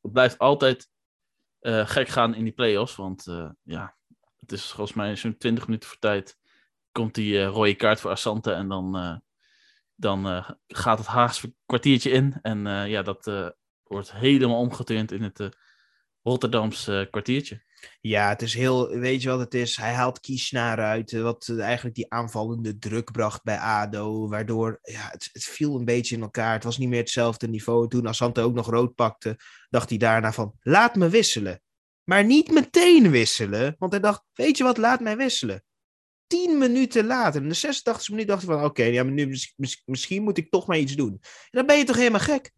[0.00, 0.88] het blijft altijd
[1.62, 2.96] gek gaan in die play-offs.
[2.96, 3.26] Want
[3.62, 3.96] ja,
[4.36, 6.38] het is volgens mij zo'n 20 minuten voor tijd.
[6.92, 9.22] Komt die rode kaart voor Assante en dan,
[9.94, 12.38] dan gaat het Haagse kwartiertje in.
[12.42, 15.56] En ja, dat wordt helemaal omgeturnd in het
[16.22, 17.62] Rotterdamse kwartiertje.
[18.00, 19.76] Ja, het is heel, weet je wat het is?
[19.76, 24.78] Hij haalt Kiesnaar uit, eh, wat eh, eigenlijk die aanvallende druk bracht bij ADO, waardoor
[24.82, 26.52] ja, het, het viel een beetje in elkaar.
[26.52, 27.88] Het was niet meer hetzelfde niveau.
[27.88, 29.38] Toen Asante ook nog rood pakte,
[29.68, 31.62] dacht hij daarna van, laat me wisselen.
[32.04, 35.64] Maar niet meteen wisselen, want hij dacht, weet je wat, laat mij wisselen.
[36.26, 39.38] Tien minuten later, in de 86 minuut, dacht hij van, oké, ja, nu,
[39.84, 41.12] misschien moet ik toch maar iets doen.
[41.20, 42.52] En dan ben je toch helemaal gek?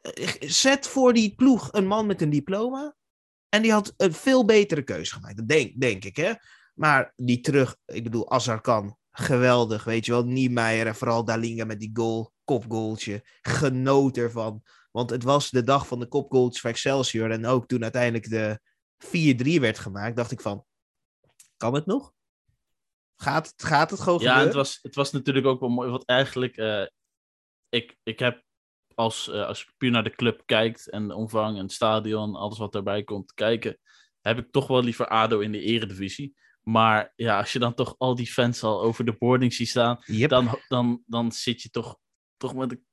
[0.00, 2.94] Eh, zet voor die ploeg een man met een diploma
[3.54, 5.36] en die had een veel betere keuze gemaakt.
[5.36, 6.32] Dat denk, denk ik, hè.
[6.74, 10.24] Maar die terug, ik bedoel, Azar kan, geweldig, weet je wel.
[10.24, 13.22] Niemeyer en vooral Dalinga met die goal, kopgoaltje.
[13.40, 14.62] Genoot ervan.
[14.90, 17.30] Want het was de dag van de kopgoals voor Excelsior.
[17.30, 18.60] En ook toen uiteindelijk de
[19.56, 20.64] 4-3 werd gemaakt, dacht ik van,
[21.56, 22.12] kan het nog?
[23.16, 24.46] Gaat, gaat het gewoon ja, gebeuren?
[24.46, 26.86] het was, het was natuurlijk ook wel mooi, want eigenlijk, uh,
[27.68, 28.42] ik, ik heb
[28.94, 32.34] als, uh, als je puur naar de club kijkt en de omvang en het stadion,
[32.34, 33.78] alles wat daarbij komt kijken,
[34.20, 36.34] heb ik toch wel liever ADO in de eredivisie.
[36.62, 39.98] Maar ja, als je dan toch al die fans al over de boarding ziet staan,
[40.04, 40.30] yep.
[40.30, 41.98] dan, dan, dan zit je toch,
[42.36, 42.84] toch met een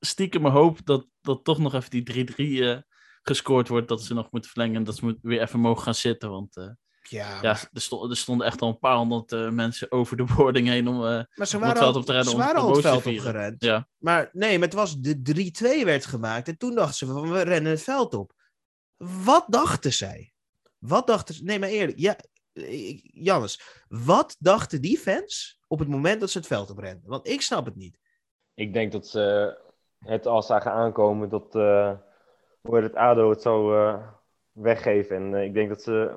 [0.00, 2.78] stiekem hoop dat, dat toch nog even die 3-3 uh,
[3.22, 6.30] gescoord wordt, dat ze nog moeten verlengen en dat ze weer even mogen gaan zitten.
[6.30, 6.70] Want uh,
[7.08, 10.24] Ja, Ja, er, stond, er stonden echt al een paar honderd eh, mensen over de
[10.36, 12.42] boarding heen om, eh, maar ze om waren het veld op te rennen ze om
[12.42, 13.62] waren al het promotie veld opgerend.
[13.62, 13.88] Ja.
[13.98, 15.50] Maar nee, maar het was de
[15.82, 16.48] 3-2 werd gemaakt.
[16.48, 18.32] En toen dachten ze van, we rennen het veld op.
[18.96, 20.32] Wat dachten zij?
[20.78, 21.44] Wat dachten ze?
[21.44, 21.98] Nee, maar eerlijk.
[21.98, 22.16] Ja,
[22.52, 27.08] eh, Jannes, wat dachten die fans op het moment dat ze het veld oprenden?
[27.10, 27.98] Want ik snap het niet.
[28.54, 29.56] Ik denk dat ze
[29.98, 31.92] het al zagen aankomen dat eh,
[32.60, 34.06] hoe het ADO het zou eh,
[34.52, 35.16] weggeven.
[35.16, 36.14] En eh, ik denk dat ze,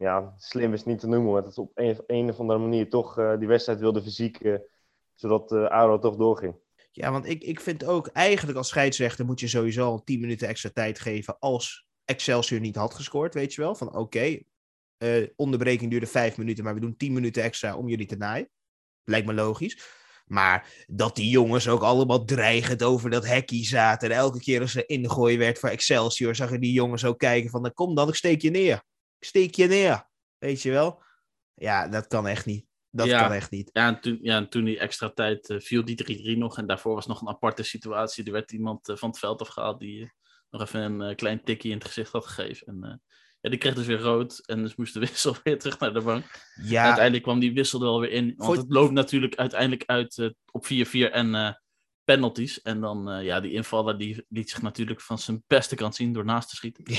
[0.00, 1.72] ja, slim is niet te noemen, maar dat ze op
[2.06, 4.62] een, of andere manier toch eh, die wedstrijd wilden verzieken,
[5.14, 6.54] zodat eh ADO toch doorging.
[6.90, 10.48] Ja, want ik, ik vind ook eigenlijk als scheidsrechter moet je sowieso al 10 minuten
[10.48, 13.74] extra tijd geven als Excelsior niet had gescoord, weet je wel.
[13.74, 14.38] Van oké,
[14.96, 18.48] eh, onderbreking duurde 5 minuten, maar we doen 10 minuten extra om jullie te naaien.
[19.04, 19.98] Lijkt me logisch.
[20.26, 24.10] Maar dat die jongens ook allemaal dreigend over dat hekkie zaten.
[24.10, 27.50] En elke keer als er ingooien werd voor Excelsior, zag je die jongens ook kijken
[27.50, 28.82] van, nou, kom dan, ik steek je neer.
[29.20, 30.08] Steek je neer.
[30.38, 31.02] Weet je wel?
[31.54, 32.66] Ja, dat kan echt niet.
[32.90, 33.20] Dat Ja.
[33.22, 33.70] kan echt niet.
[33.72, 36.58] Ja, en toen, ja, en toen die extra tijd eh, viel die 3-3 nog.
[36.58, 38.24] En daarvoor was nog een aparte situatie.
[38.24, 40.08] Er werd iemand eh, van het veld afgehaald die eh,
[40.50, 42.66] nog even een klein tikje in het gezicht had gegeven.
[42.66, 43.02] En
[43.40, 44.38] ja, die kreeg dus weer rood.
[44.46, 46.24] En dus moest de wissel weer terug naar de bank.
[46.54, 48.24] En Ja, uiteindelijk kwam die wissel er wel weer in.
[48.36, 51.60] Want Voor- het loopt natuurlijk uiteindelijk uit op 4-4 en
[52.04, 52.62] penalties.
[52.62, 56.24] En dan, ja, die invaller die liet zich natuurlijk van zijn beste kant zien door
[56.24, 56.84] naast te schieten.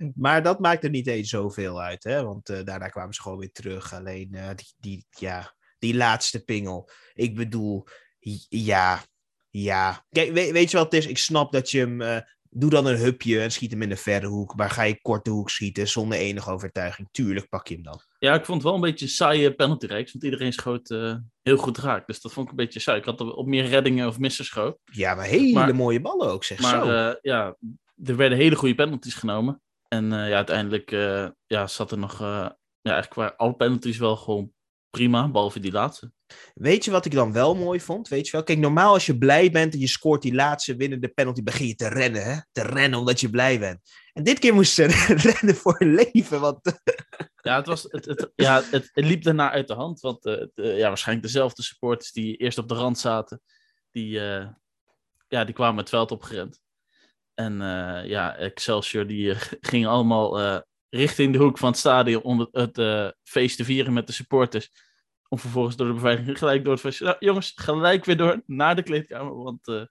[0.14, 2.24] Maar dat maakt er niet eens zoveel uit, hè?
[2.24, 3.94] Want eh, daarna kwamen ze gewoon weer terug.
[3.94, 6.90] Alleen eh, die, die, ja, die laatste pingel.
[7.14, 7.86] Ik bedoel,
[8.48, 9.00] ja,
[9.50, 10.04] ja.
[10.10, 11.06] Kijk, weet, weet je wat het is?
[11.10, 12.00] Ik snap dat je hem.
[12.00, 12.18] eh,
[12.52, 14.56] doe dan een hupje en schiet hem in de verre hoek.
[14.56, 17.08] Maar ga je korte hoek schieten zonder enige overtuiging?
[17.10, 18.00] Tuurlijk pak je hem dan.
[18.18, 20.88] Ja, ik vond het wel een beetje een saaie penalty reeks, want iedereen schoot
[21.42, 22.06] heel goed raak.
[22.06, 22.98] Dus dat vond ik een beetje saai.
[22.98, 24.78] Ik had op meer reddingen of missen schoot.
[24.84, 26.90] Ja, maar hele Maar- mooie ballen ook, zeg Maar zo.
[27.08, 27.56] eh, ja,
[28.04, 29.62] er werden hele goede penalties genomen.
[29.92, 32.48] En eh, ja, uiteindelijk eh, ja, zat er nog, eh,
[32.80, 34.52] ja, eigenlijk qua alle penalties wel gewoon
[34.90, 36.12] prima, behalve die laatste.
[36.54, 38.08] Weet je wat ik dan wel mooi vond?
[38.08, 38.42] Weet je wel?
[38.42, 41.74] Kijk, normaal als je blij bent en je scoort die laatste winnende penalty, begin je
[41.74, 42.40] te rennen, hè?
[42.52, 43.80] Te rennen omdat je blij bent.
[44.12, 46.60] En dit keer moesten ze rennen voor hun leven, want
[47.42, 50.00] Ja, het, was, het, het, ja, het, het liep daarna uit de hand.
[50.00, 53.42] Want het, ja, waarschijnlijk dezelfde supporters die eerst op de rand zaten,
[53.90, 54.10] die,
[55.28, 56.59] ja, die kwamen het veld opgerend.
[57.40, 62.22] En eh, ja, Excelsior die eh, gingen allemaal eh, richting de hoek van het stadion
[62.22, 64.70] om het, feest te vieren met de supporters.
[65.28, 67.00] Om vervolgens door de beveiliging gelijk door het feest.
[67.00, 69.34] Nou, jongens, gelijk weer door naar de kleedkamer.
[69.34, 69.88] Want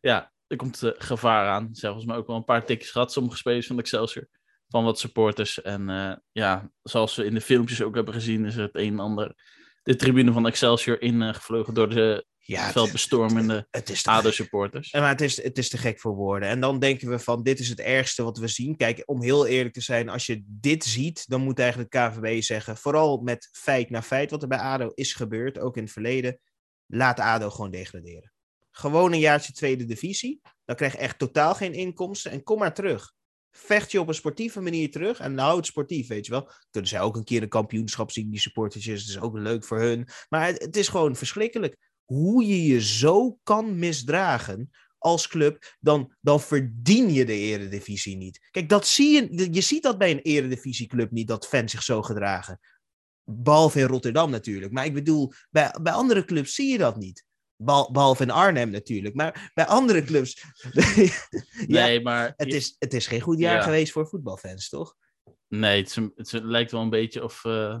[0.00, 1.68] ja, er komt gevaar aan.
[1.72, 4.28] Zelfs maar ook wel een paar tikjes gehad, sommige spelers van Excelsior
[4.68, 5.62] van wat supporters.
[5.62, 5.86] En
[6.32, 9.34] ja, zoals we in de filmpjes ook hebben gezien, is het een en ander
[9.82, 14.06] de tribune van Excelsior ingevlogen door de ja, het, veldbestormende het gek.
[14.06, 14.90] ADO-supporters.
[14.90, 16.48] En Maar het is, het is te gek voor woorden.
[16.48, 18.76] En dan denken we van, dit is het ergste wat we zien.
[18.76, 22.76] Kijk, om heel eerlijk te zijn, als je dit ziet, dan moet eigenlijk KVB zeggen,
[22.76, 26.38] vooral met feit na feit, wat er bij ADO is gebeurd, ook in het verleden,
[26.86, 28.32] laat ADO gewoon degraderen.
[28.70, 32.74] Gewoon een jaartje tweede divisie, dan krijg je echt totaal geen inkomsten en kom maar
[32.74, 33.14] terug.
[33.50, 36.50] Vecht je op een sportieve manier terug en nou het sportief, weet je wel.
[36.70, 39.80] Kunnen zij ook een keer een kampioenschap zien, die supportertjes, het is ook leuk voor
[39.80, 40.08] hun.
[40.28, 41.76] Maar het, het is gewoon verschrikkelijk.
[42.06, 48.48] Hoe je je zo kan misdragen als club, dan, dan verdien je de eredivisie niet.
[48.50, 52.02] Kijk, dat zie je, je ziet dat bij een eredivisieclub niet, dat fans zich zo
[52.02, 52.60] gedragen.
[53.24, 54.72] Behalve in Rotterdam natuurlijk.
[54.72, 57.24] Maar ik bedoel, bij, bij andere clubs zie je dat niet.
[57.56, 59.14] Behal- Behalve in Arnhem natuurlijk.
[59.14, 60.42] Maar bij andere clubs.
[61.66, 63.62] ja, Nee, maar het, is, het is geen goed jaar Ja.
[63.62, 64.96] geweest voor voetbalfans, toch?
[65.48, 67.44] nee, het, is een- het, is- het lijkt wel een beetje of.
[67.44, 67.78] eh,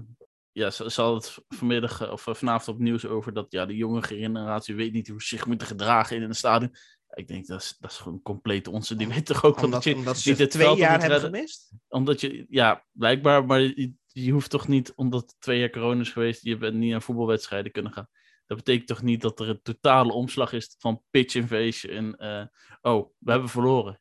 [0.56, 3.66] ja, ze, ze hadden het vanmiddag eh, of eh, vanavond op nieuws over dat ja,
[3.66, 6.76] de jonge generatie weet niet hoe ze zich moeten gedragen in een stadion.
[7.08, 8.96] Ik denk dat is, dat is gewoon compleet onzin.
[8.96, 11.30] Die weet toch ook Omdat, dat je omdat ze twee jaar hebben redden.
[11.30, 11.72] gemist?
[11.88, 16.00] Omdat je, ja, blijkbaar, maar je, je hoeft toch niet, omdat het twee jaar corona
[16.00, 18.08] is geweest, je bent niet naar voetbalwedstrijden kunnen gaan.
[18.46, 22.46] Dat betekent toch niet dat er een totale omslag is van pitch invasion en, eh,
[22.92, 24.00] oh, we hebben verloren.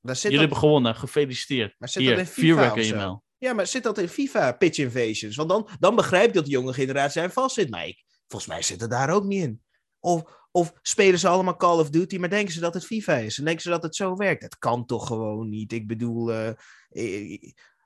[0.00, 1.74] Jullie hebben gewonnen, gefeliciteerd.
[1.78, 3.24] maar zit Hier, dat in vuurwerk je mail.
[3.40, 5.36] Ja, maar zit dat in FIFA, pitch invasions?
[5.36, 7.70] Want dan, dan begrijp ik dat de jonge generatie aan vast zit.
[7.70, 9.62] Maar ik, volgens mij zit het daar ook niet in.
[10.00, 13.38] Of, of spelen ze allemaal Call of Duty, maar denken ze dat het FIFA is?
[13.38, 14.40] En denken ze dat het zo werkt?
[14.42, 15.72] Dat kan toch gewoon niet?
[15.72, 17.36] Ik bedoel, eh,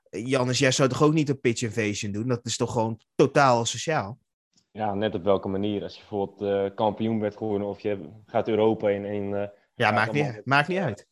[0.09, 2.27] Jannes, jij zou toch ook niet een pitch invasion doen?
[2.27, 4.19] Dat is toch gewoon totaal sociaal?
[4.71, 5.83] Ja, net op welke manier.
[5.83, 10.11] Als je bijvoorbeeld eh, kampioen bent geworden of je gaat Europa in eh, Ja, maakt
[10.11, 10.45] niet, het.
[10.45, 11.07] maakt niet uit.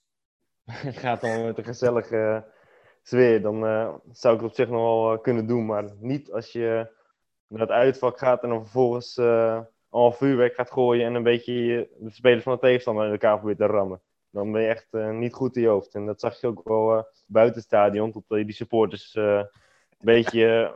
[1.03, 2.51] gaat dan met een gezellige
[3.03, 5.65] sfeer, dan eh, zou ik het op zich nog wel eh, kunnen doen.
[5.65, 6.91] Maar niet als je
[7.47, 11.53] naar het uitvak gaat en dan vervolgens eh al vuurwerk gaat gooien en een beetje
[11.53, 14.01] je- de spelers van de tegenstander in elkaar probeert te rammen.
[14.29, 15.95] dan ben je echt niet goed in je hoofd.
[15.95, 19.47] En dat zag je ook wel uh, buiten het stadion, tot die supporters een
[19.97, 20.73] beetje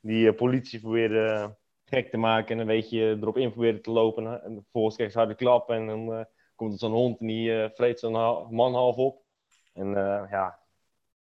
[0.00, 4.42] die politie probeerden gek te maken en een beetje erop in probeerden te lopen.
[4.42, 7.98] En vervolgens kreeg ze harde klap en dan komt er zo'n hond en die vreet
[7.98, 9.22] zo'n man half op.
[9.72, 9.90] En
[10.30, 10.58] ja,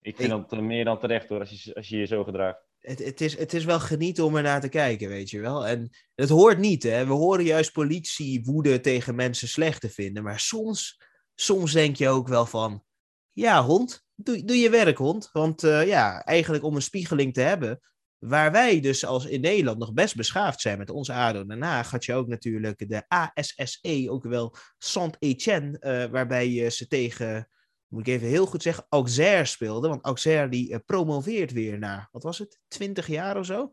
[0.08, 3.00] ik vind dat meer dan terecht hoor, als je, als je je zo gedraagt het,
[3.00, 5.68] het, is, het is wel genieten om er naar te kijken, weet je wel.
[5.68, 7.06] En het hoort niet, hè.
[7.06, 10.24] We horen juist politie woede tegen mensen slecht te vinden.
[10.24, 11.02] Maar soms,
[11.36, 12.84] soms denk je ook wel van...
[13.32, 15.30] Ja, hond, doe, doe je werk, hond.
[15.32, 17.80] Want uh, ja, eigenlijk om een spiegeling te hebben...
[18.18, 22.06] Waar wij dus als in Nederland nog best beschaafd zijn met onze ADO daarna had
[22.06, 27.50] je ook natuurlijk de ASSE, ook wel Saint-Etienne, uh, waarbij je ze tegen
[27.88, 29.88] moet ik even heel goed zeggen, Auxerre speelde.
[29.88, 33.72] Want Auxerre die uh, promoveert weer naar, wat was het, 20 jaar of zo.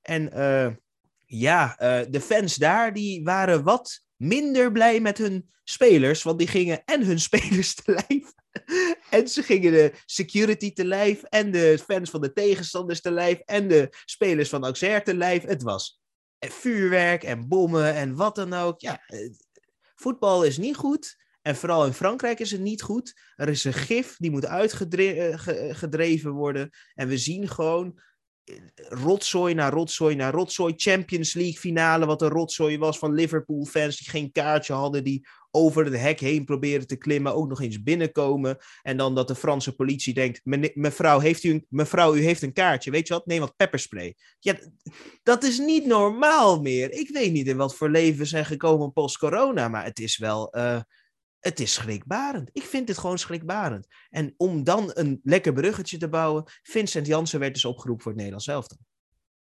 [0.00, 0.74] En uh,
[1.24, 6.22] ja, uh, de fans daar die waren wat minder blij met hun spelers.
[6.22, 8.32] Want die gingen en hun spelers te lijf.
[9.10, 11.22] en ze gingen de security te lijf.
[11.22, 13.38] En de fans van de tegenstanders te lijf.
[13.38, 15.42] En de spelers van Auxerre te lijf.
[15.42, 16.00] Het was
[16.38, 18.80] vuurwerk en bommen en wat dan ook.
[18.80, 19.00] Ja,
[19.94, 21.16] voetbal is niet goed.
[21.46, 23.20] En vooral in Frankrijk is het niet goed.
[23.36, 26.70] Er is een gif die moet uitgedreven worden.
[26.94, 28.00] En we zien gewoon
[28.44, 30.72] eh, rotzooi na rotzooi na rotzooi.
[30.76, 35.26] Champions League finale, wat een rotzooi was van Liverpool fans die geen kaartje hadden, die
[35.50, 38.58] over het hek heen proberen te klimmen, ook nog eens binnenkomen.
[38.82, 40.40] En dan dat de Franse politie denkt,
[40.74, 43.26] mevrouw, heeft u een, mevrouw, u heeft een kaartje, weet je wat?
[43.26, 44.14] Neem wat pepperspray.
[44.38, 44.58] Ja,
[45.22, 46.92] dat is niet normaal meer.
[46.92, 50.54] Ik weet niet in wat voor leven zijn gekomen post-corona, maar het is wel...
[51.46, 52.50] het is schrikbarend.
[52.52, 53.86] Ik vind dit gewoon schrikbarend.
[54.10, 58.20] En om dan een lekker bruggetje te bouwen, Vincent Jansen werd dus opgeroepen voor het
[58.20, 58.78] Nederlands elftal.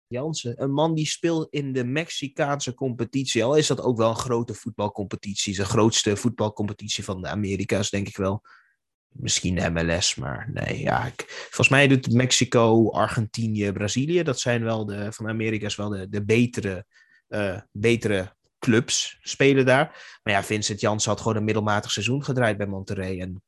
[0.07, 3.45] Jansen, een man die speelt in de Mexicaanse competitie.
[3.45, 5.57] Al is dat ook wel een grote voetbalcompetitie.
[5.57, 8.43] De grootste voetbalcompetitie van de Amerika's, denk ik wel.
[9.09, 11.07] Misschien MLS, maar nee, ja.
[11.07, 14.23] Ik, volgens mij doet Mexico, Argentinië, Brazilië.
[14.23, 16.85] Dat zijn wel de, van Amerika's wel de, de betere,
[17.29, 20.19] uh, betere clubs spelen daar.
[20.23, 23.21] Maar ja, Vincent Jans had gewoon een middelmatig seizoen gedraaid bij Monterrey.
[23.21, 23.43] En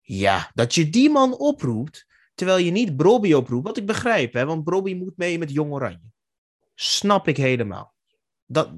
[0.00, 4.44] ja, dat je die man oproept, terwijl je niet Brobby oproept, wat ik begrijp, hè,
[4.44, 6.10] want Brobby moet mee met Jong Oranje.
[6.74, 7.94] Snap ik helemaal.
[8.46, 8.72] Dat,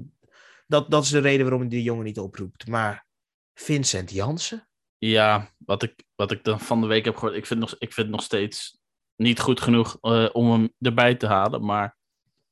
[0.67, 2.67] dat, dat is de reden waarom ik die jongen niet oproept.
[2.67, 3.05] Maar
[3.53, 4.67] Vincent Jansen?
[4.97, 7.93] Ja, wat ik, wat ik dan van de week heb gehoord, ik vind nog, ik
[7.93, 8.79] vind nog steeds
[9.15, 11.65] niet goed genoeg uh, om hem erbij te halen.
[11.65, 11.97] Maar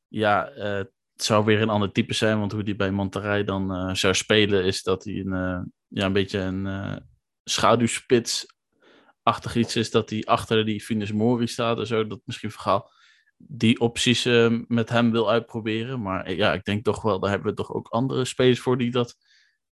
[0.07, 0.83] ja, uh,
[1.17, 4.13] het zou weer een ander type zijn, want hoe die bij Monterrey dan uh, zou
[4.13, 6.95] spelen, is dat hij een, uh, ja, een beetje een uh,
[7.43, 12.91] schaduwspits-achtig iets is, dat hij achter die Finis Mori staat en zo, dat misschien verhaal
[13.37, 14.23] die opties
[14.67, 16.01] met hem wil uitproberen.
[16.01, 18.91] Maar ja, ik denk toch wel, daar hebben we toch ook andere spelers voor die
[18.91, 19.15] dat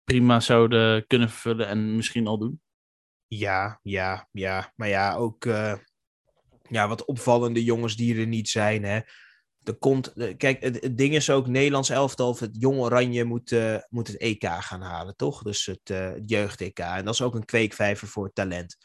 [0.04, 2.62] prima zouden kunnen vervullen en misschien al doen.
[3.28, 4.74] Ja, ja, ja.
[4.76, 5.44] Maar ja, ook
[6.70, 9.00] ja, wat opvallende jongens die er niet zijn, hè
[9.63, 13.78] er komt, kijk, het, ding is ook, Nederlands elftal of het jong Oranje moet, uh,
[13.89, 15.41] moet het EK gaan halen, toch?
[15.41, 16.80] Dus het, uh, het jeugd-EK.
[16.80, 18.78] En dat is ook een kweekvijver voor talent.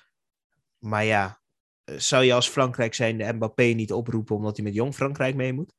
[0.79, 1.41] Maar ja,
[1.85, 5.35] eh, zou je als Frankrijk zijn de Mbappé niet oproepen omdat hij met jong Frankrijk
[5.35, 5.75] mee moet?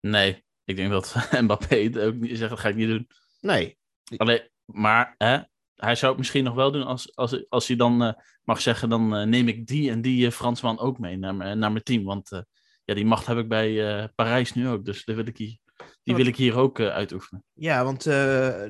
[0.00, 3.08] Nee, ik denk dat Mbappé het ook niet zegt, dat ga ik niet doen.
[3.40, 3.78] Nee.
[4.16, 5.38] Alleen, maar hè,
[5.74, 9.28] hij zou het misschien nog wel doen als, als, als hij dan mag zeggen, dan
[9.28, 12.04] neem ik die en die Fransman ook mee naar, naar mijn team.
[12.04, 12.44] Want
[12.92, 14.84] ja, die macht heb ik bij uh, Parijs nu ook.
[14.84, 15.58] Dus die wil ik hier,
[16.02, 17.44] die wil ik hier ook uh, uitoefenen.
[17.52, 18.14] Ja, want uh,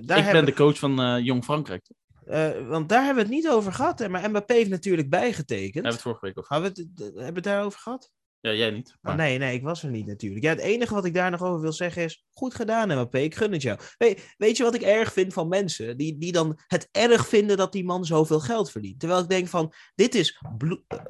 [0.00, 1.86] daar Ik ben de coach van Jong Frankrijk.
[2.68, 3.98] want daar hebben we het niet over gehad.
[3.98, 4.08] Hè?
[4.08, 5.74] Maar Mbappé heeft natuurlijk bijgetekend.
[5.74, 8.10] Hebben we het vorige week over Hebben we het, hebben we het daarover gehad?
[8.42, 8.88] Ja, jij niet.
[8.88, 9.12] Oh, maar...
[9.12, 10.44] Oh, nee, nee, ik was er niet natuurlijk.
[10.44, 12.24] Ja, het enige wat ik daar nog over wil zeggen is...
[12.32, 13.18] Goed gedaan, Mbappé.
[13.18, 13.78] Ik gun het jou.
[13.98, 15.96] Weet, weet je wat ik erg vind van mensen?
[15.96, 19.00] Die, die dan het erg vinden dat die man zoveel geld verdient.
[19.00, 19.72] Terwijl ik denk van...
[19.94, 20.40] Dit is,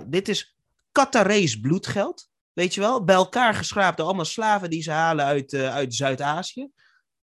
[0.07, 0.57] dit is
[0.93, 2.31] Qatarees bloedgeld.
[2.53, 3.05] Weet je wel?
[3.05, 6.71] Bij elkaar geschraapt allemaal slaven die ze halen uit, uh, uit Zuid-Azië.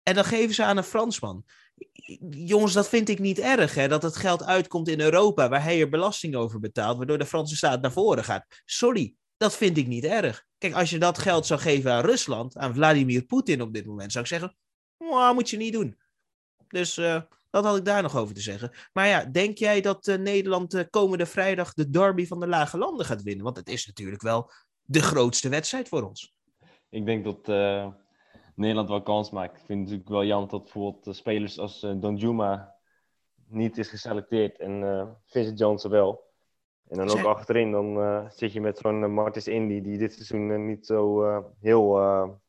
[0.03, 1.45] En dan geven ze aan een Fransman.
[2.29, 3.87] Jongens, dat vind ik niet erg, hè?
[3.87, 7.55] Dat het geld uitkomt in Europa, waar hij er belasting over betaalt, waardoor de Franse
[7.55, 8.45] staat naar voren gaat.
[8.65, 10.45] Sorry, dat vind ik niet erg.
[10.57, 14.11] Kijk, als je dat geld zou geven aan Rusland, aan Vladimir Poetin op dit moment,
[14.11, 14.55] zou ik zeggen:
[15.33, 15.97] moet je niet doen.
[16.67, 18.71] Dus uh, dat had ik daar nog over te zeggen.
[18.93, 23.05] Maar ja, denk jij dat uh, Nederland komende vrijdag de derby van de Lage Landen
[23.05, 23.43] gaat winnen?
[23.43, 24.51] Want het is natuurlijk wel
[24.85, 26.35] de grootste wedstrijd voor ons.
[26.89, 27.87] Ik denk dat uh,
[28.55, 29.57] Nederland wel kans maakt.
[29.57, 32.75] Ik vind het natuurlijk wel jammer dat bijvoorbeeld spelers als uh, Don Juma
[33.47, 36.31] niet is geselecteerd en uh, Vincent Johnson wel.
[36.87, 40.85] En dan ook achterin, dan zit je met zo'n Martis Indy die dit seizoen niet
[40.85, 41.23] zo
[41.59, 41.97] heel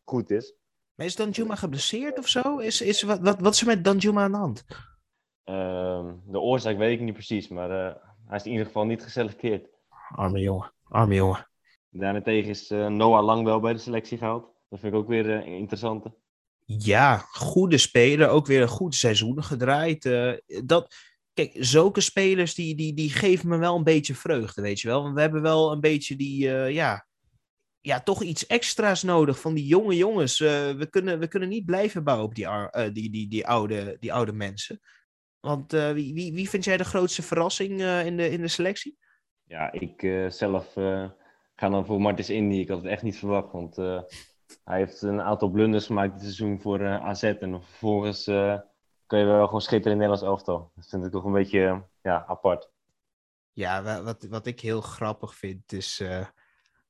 [0.05, 0.55] goed is.
[0.95, 2.59] Maar is Danjuma geblesseerd of zo?
[2.59, 4.65] Is, is, wat, wat, wat is er met Danjuma aan de hand?
[5.45, 7.95] Ehm, de oorzaak weet ik niet precies, maar eh,
[8.27, 9.69] hij is in ieder geval niet geselecteerd.
[10.15, 11.49] Arme jongen, arme jongen.
[11.97, 14.53] Daarentegen is eh, Noah Lang wel bij de selectie gehaald.
[14.69, 16.07] Dat vind ik ook weer eh, interessant.
[16.65, 18.29] Ja, goede speler.
[18.29, 20.05] Ook weer een goed seizoen gedraaid.
[20.05, 20.33] Eh,
[20.65, 20.95] dat,
[21.33, 25.03] kijk, zulke spelers die, die, die geven me wel een beetje vreugde, weet je wel.
[25.03, 27.07] Want we hebben wel een beetje die, ja,
[27.81, 30.39] ja, toch iets extra's nodig van die jonge jongens.
[30.39, 34.13] We, kunnen, we kunnen niet blijven bouwen op die, eh, die, die, die, oude, die
[34.13, 34.81] oude mensen.
[35.41, 38.99] Want wie, wie, wie vind jij de grootste verrassing in, de, in de selectie?
[39.45, 40.75] Ja, ik zelf
[41.57, 42.57] ga dan voor Martins Indy.
[42.57, 44.01] Ik had het echt niet verwacht, want eh,
[44.65, 47.23] hij heeft een aantal blunders gemaakt dit seizoen voor eh, AZ.
[47.23, 48.59] En vervolgens eh,
[49.07, 50.73] kan je wel gewoon schitteren in het Nederlands elftal.
[50.75, 52.71] Dat vind ik toch een beetje ja, apart.
[53.53, 56.01] Ja, wa- wat, wat ik heel grappig vind is.
[56.01, 56.27] eh,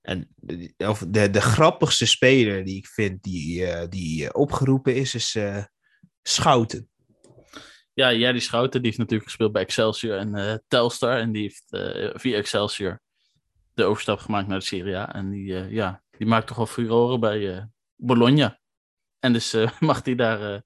[0.01, 5.15] en de, of de, de grappigste speler die ik vind die, eh, die opgeroepen is,
[5.15, 5.65] is eh,
[6.23, 6.89] Schouten.
[7.93, 11.19] Ja, Jerry Schouten, die heeft natuurlijk gespeeld bij Excelsior en eh, Telstar.
[11.19, 13.03] En die heeft eh, via Excelsior
[13.75, 15.14] de overstap gemaakt naar de Serie A.
[15.14, 17.62] En die, eh, ja, die maakt toch wel furoren bij eh,
[17.97, 18.61] Bologna.
[19.18, 20.62] En dus eh, mag hij daar,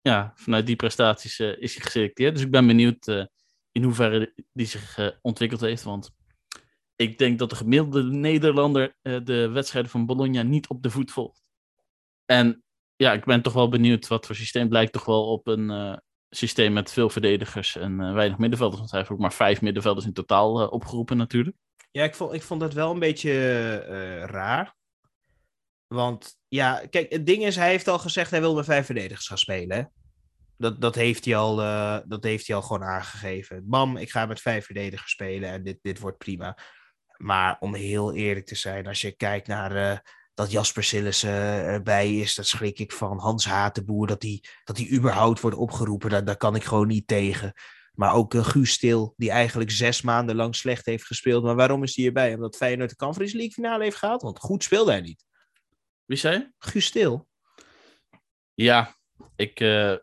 [0.00, 2.34] ja, vanuit die prestaties is hij geselecteerd.
[2.34, 3.06] Dus ik ben benieuwd
[3.72, 5.82] in hoeverre die zich ontwikkeld heeft.
[5.82, 6.10] Want
[6.96, 11.42] ik denk dat de gemiddelde Nederlander de wedstrijden van Bologna niet op de voet volgt.
[12.24, 12.64] En
[12.96, 14.68] ja, ik ben toch wel benieuwd wat voor systeem.
[14.68, 18.78] Blijkt toch wel op een systeem met veel verdedigers en weinig middenvelders.
[18.78, 21.56] Want hij heeft ook maar vijf middenvelders in totaal opgeroepen natuurlijk.
[21.92, 23.30] Ja, ik vond, ik vond dat wel een beetje
[23.88, 24.74] eh, raar.
[25.86, 29.26] Want ja, kijk, het ding is, hij heeft al gezegd hij wil met vijf verdedigers
[29.26, 29.92] gaan spelen.
[30.56, 33.68] Dat, dat, heeft hij al, eh, dat heeft hij al gewoon aangegeven.
[33.68, 36.58] Bam, ik ga met vijf verdedigers spelen en dit, dit wordt prima.
[37.16, 39.98] Maar om heel eerlijk te zijn, als je kijkt naar eh,
[40.34, 43.18] dat Jasper Sillissen erbij is, dat schrik ik van.
[43.18, 47.52] Hans Hatenboer, dat die, dat die überhaupt wordt opgeroepen, daar kan ik gewoon niet tegen.
[48.02, 51.42] Maar ook uh, Guus Stil, die eigenlijk zes maanden lang slecht heeft gespeeld.
[51.42, 52.34] Maar waarom is hij hierbij?
[52.34, 54.22] Omdat Feyenoord de Conference League finale heeft gehaald?
[54.22, 55.24] Want goed speelde hij niet.
[56.04, 56.50] Wie zei?
[56.58, 57.28] Guus Stil.
[58.54, 58.96] Ja,
[59.36, 59.96] ik, eh,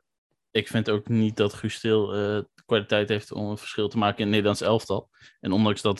[0.52, 4.18] ik vind ook niet dat Guus Stil de kwaliteit heeft om een verschil te maken
[4.18, 5.10] in het Nederlands elftal.
[5.40, 6.00] En ondanks dat,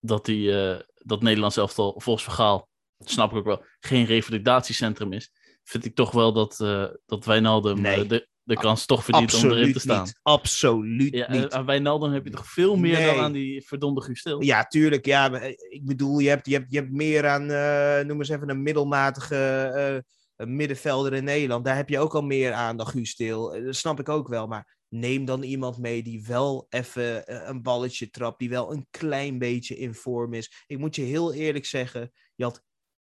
[0.00, 0.50] dat, die,
[0.94, 5.32] dat Nederlands elftal volgens Vergaal, snap ik ook wel, geen revalidatiecentrum is,
[5.64, 8.02] vind ik toch wel dat, uh, dat Wijnaldum Nee.
[8.02, 10.04] uh, de, de kans toch verdient om erin te staan.
[10.04, 10.18] Niet.
[10.22, 11.52] Absoluut Ja, niet.
[11.52, 13.06] aan Wijnaldum heb je toch veel meer Nee.
[13.06, 14.42] dan aan die verdomde Guus Stil?
[14.42, 15.06] Ja, tuurlijk.
[15.06, 18.28] Ja, eh, ik bedoel, je hebt, je hebt, je hebt meer aan, uh, noem eens
[18.28, 20.02] even, een middelmatige
[20.36, 21.64] uh, middenvelder in Nederland.
[21.64, 23.62] Daar heb je ook al meer aan dan Guus Stil.
[23.64, 24.46] Dat snap ik ook wel.
[24.46, 28.38] Maar neem dan iemand mee die wel even een balletje trapt.
[28.38, 30.64] Die wel een klein beetje in vorm is.
[30.66, 32.62] Ik moet je heel eerlijk zeggen, je had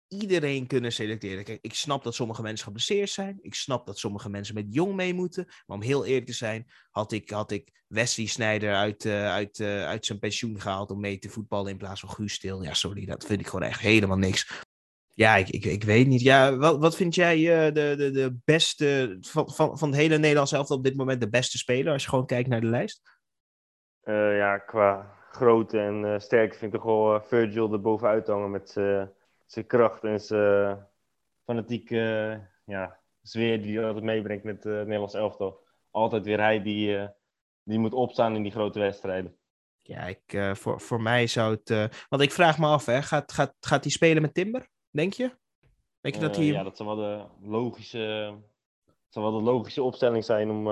[0.08, 1.44] iedereen kunnen selecteren.
[1.44, 3.38] Kijk, ik snap dat sommige mensen geblesseerd zijn.
[3.40, 5.44] Ik snap dat sommige mensen met jong mee moeten.
[5.66, 9.58] Maar om heel eerlijk te zijn, had ik, had ik Wesley Sneijder uit, uh, uit,
[9.58, 12.62] uh, uit zijn pensioen gehaald om mee te voetballen in plaats van Guus Stil.
[12.62, 14.64] Ja, sorry, dat vind ik gewoon echt helemaal niks.
[15.14, 16.20] Ja, ik, ik, ik weet niet.
[16.20, 20.18] Ja, wat, wat vind jij uh, de, de, de beste van, van, van het hele
[20.18, 23.14] Nederlands elftal op dit moment de beste speler als je gewoon kijkt naar de lijst?
[24.04, 28.76] Ja, qua grootte en sterkte vind ik toch wel Virgil er bovenuit hangen met
[29.46, 30.86] zijn kracht en zijn
[31.44, 35.64] fanatieke ja, sfeer die hij altijd meebrengt met het Nederlands elftal.
[35.90, 37.08] Altijd weer hij die,
[37.62, 39.36] die moet opstaan in die grote wedstrijden.
[39.82, 41.90] Ja, ik, voor, voor mij zou het...
[42.08, 45.30] want ik vraag me af, hè, gaat, gaat, gaat hij spelen met Timber, denk je?
[46.00, 46.44] Denk je dat hij...
[46.44, 48.34] ja, dat zou wel de logische,
[49.08, 50.64] zou wel de logische opstelling zijn om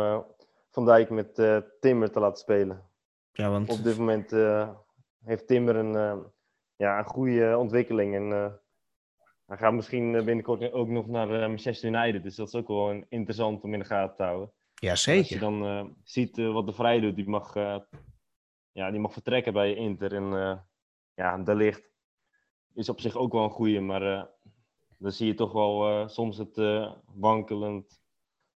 [0.71, 1.35] Van Dijk met
[1.81, 2.83] Timber te laten spelen.
[3.33, 3.71] Ja, want...
[3.71, 4.31] Op dit moment
[5.25, 6.25] heeft Timber een,
[6.77, 8.15] ja, een goede ontwikkeling.
[8.15, 8.61] En
[9.47, 12.23] hij gaat misschien binnenkort ook nog naar Manchester United.
[12.23, 14.53] Dus dat is ook wel een, interessant om in de gaten te houden.
[14.75, 15.21] Ja, zeker.
[15.21, 17.55] Als je dan ziet wat de Vrij doet, die mag,
[18.73, 20.15] ja, die mag vertrekken bij Inter.
[20.15, 20.61] En
[21.15, 21.91] ja, de licht
[22.75, 23.81] is op zich ook wel een goede.
[23.81, 24.29] Maar
[24.99, 28.01] dan zie je toch wel soms het wankelend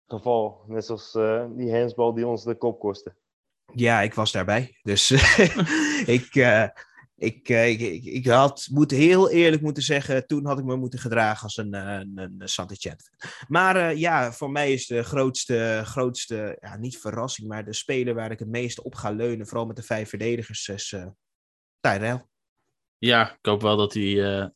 [0.06, 0.64] geval.
[0.66, 1.12] Net zoals
[1.56, 3.14] die handsbal die ons de kop kostte.
[3.74, 4.78] Ja, ik was daarbij.
[4.82, 5.10] Dus
[6.16, 6.34] ik,
[7.18, 10.76] ik, uh, ik, ik, ik, had, moet heel eerlijk moeten zeggen, toen had ik me
[10.76, 13.10] moeten gedragen als een, een, een Santachet.
[13.48, 18.14] Maar uh, ja, voor mij is de grootste, grootste ja, niet verrassing, maar de speler
[18.14, 21.06] waar ik het meest op ga leunen, vooral met de vijf verdedigers, is uh,
[21.80, 22.24] Tyrell.
[22.98, 24.46] Ja, ik hoop wel dat hij, eh,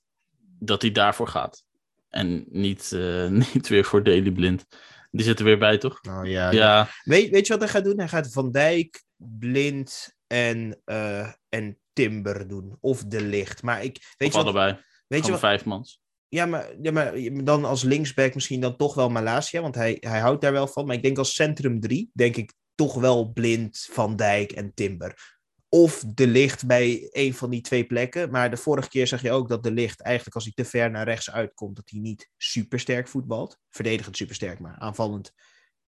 [0.59, 1.65] dat hij daarvoor gaat.
[2.09, 4.67] En niet, eh, niet weer voor Daily Blind.
[5.11, 6.01] Die zit er weer bij, toch?
[6.09, 6.89] Oh, ja, ja.
[7.03, 7.99] Weet, weet je wat hij gaat doen?
[7.99, 12.77] Hij gaat Van Dijk, Blind en, uh, en Timber doen.
[12.81, 13.63] Of De Licht.
[13.63, 14.15] Maar ik...
[14.17, 14.73] Weet of je allebei.
[14.73, 16.01] Wat, weet je wat, vijf mans.
[16.29, 17.15] Ja maar, ja, maar
[17.45, 19.61] dan als linksback misschien dan toch wel Malasia.
[19.61, 20.87] Want hij, hij houdt daar wel van.
[20.87, 25.41] Maar ik denk als centrum 3, denk ik toch wel blind Van Dijk en Timber.
[25.69, 28.31] Of de licht bij een van die twee plekken.
[28.31, 30.91] Maar de vorige keer zag je ook dat de licht eigenlijk als hij te ver
[30.91, 33.59] naar rechts uitkomt, dat hij niet super sterk voetbalt.
[33.71, 35.33] Verdedigend super sterk, maar aanvallend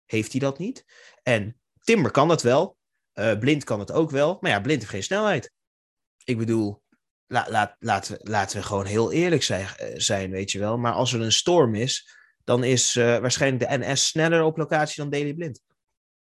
[0.06, 0.86] heeft hij dat niet.
[1.24, 2.78] En Timber kan dat wel.
[3.14, 4.38] Uh, blind kan het ook wel.
[4.42, 5.52] Maar ja, blind heeft geen snelheid.
[6.24, 6.82] Ik bedoel,
[7.28, 10.78] la, la, laten, we, laten we gewoon heel eerlijk zijn, eh, zijn, weet je wel.
[10.78, 15.02] Maar als er een storm is, dan is uh, waarschijnlijk de NS sneller op locatie
[15.02, 15.62] dan Daily Blind.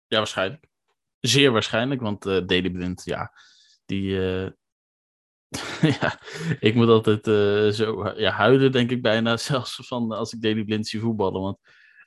[0.07, 0.66] Ja, waarschijnlijk.
[1.20, 3.32] Zeer waarschijnlijk, want uh, Daily Blind, ja,
[3.84, 4.11] die.
[4.11, 4.48] Uh...
[6.01, 6.20] ja,
[6.61, 7.24] ik moet altijd
[7.74, 9.36] zo ja, huilen, denk ik bijna.
[9.51, 11.40] Zelfs van als ik Daily Blind zie voetballen.
[11.40, 11.59] Want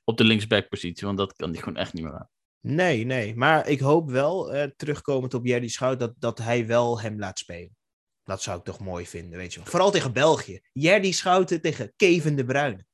[0.04, 2.30] op de linksbackpositie, want dat kan die gewoon echt niet meer aan.
[2.60, 3.36] Nee, nee.
[3.36, 7.40] Maar ik hoop wel, uh, terugkomend op Jerry Schout, dat, dat hij wel hem laat
[7.40, 7.76] spelen.
[8.24, 9.70] Dat zou ik toch mooi vinden, weet je wel.
[9.70, 10.62] Vooral tegen België.
[10.72, 12.86] Jerdy Schouten tegen Kevin de Bruyne.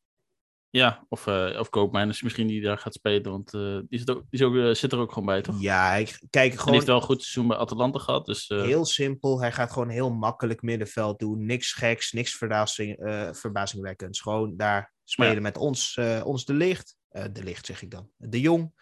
[0.71, 4.23] Ja, of, uh, of Koopmeiners misschien die daar gaat spelen, want uh, die, zit, ook,
[4.29, 5.61] die ook, uh, zit er ook gewoon bij, toch?
[5.61, 6.65] Ja, ik kijk gewoon...
[6.65, 8.47] Hij heeft wel een goed seizoen bij Atalanta gehad, dus...
[8.47, 11.45] Heel simpel, hij gaat gewoon heel makkelijk middenveld doen.
[11.45, 12.97] Niks geks, niks verbazing,
[13.31, 14.21] verbazingwekkends.
[14.21, 15.41] Gewoon daar spelen ja.
[15.41, 16.95] met ons, ons de licht.
[17.09, 18.09] de licht zeg ik dan.
[18.17, 18.73] De Jong.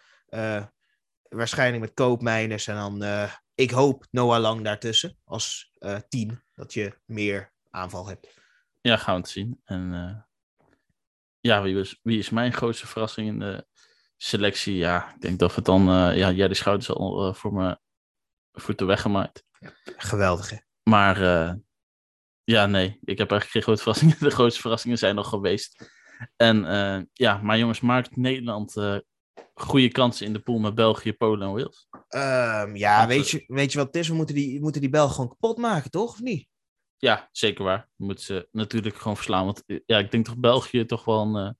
[1.28, 3.28] waarschijnlijk met Koopmeiners en dan...
[3.58, 5.72] ik hoop Noah Lang daartussen als
[6.08, 8.40] team, dat je meer aanval hebt.
[8.80, 9.60] Ja, gaan we het zien.
[9.64, 9.92] En
[11.40, 13.66] ja, wie, was, wie is mijn grootste verrassing in de
[14.16, 14.74] selectie?
[14.74, 15.88] Ja, ik denk dat het dan...
[15.88, 17.78] Uh, ja, jij de schouders al uh, voor me
[18.52, 19.44] voeten weggemaaid.
[19.96, 20.56] Geweldig, hè?
[20.82, 21.52] Maar uh,
[22.44, 22.98] ja, nee.
[23.04, 24.16] Ik heb eigenlijk geen grote verrassingen.
[24.28, 25.92] De grootste verrassingen zijn nog geweest.
[26.36, 28.74] En ja, maar jongens, maakt Nederland
[29.54, 31.88] goede kansen in de pool met België, Polen en Wales?
[32.08, 34.08] Um, ja, weet je, weet je wat het is?
[34.08, 36.12] We moeten die, moeten die Belgen gewoon kapot maken, toch?
[36.12, 36.48] Of niet?
[36.96, 37.88] Ja, zeker waar.
[37.96, 39.44] We moeten ze natuurlijk gewoon verslaan.
[39.44, 41.52] Want ja, ik denk toch België toch wel een, uh,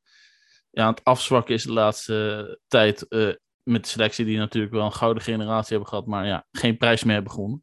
[0.71, 3.07] ja, aan het afzwakken is de laatste tijd.
[3.09, 6.07] Uh, met de selectie die natuurlijk wel een gouden generatie hebben gehad.
[6.07, 7.63] Maar ja, geen prijs meer hebben gewonnen.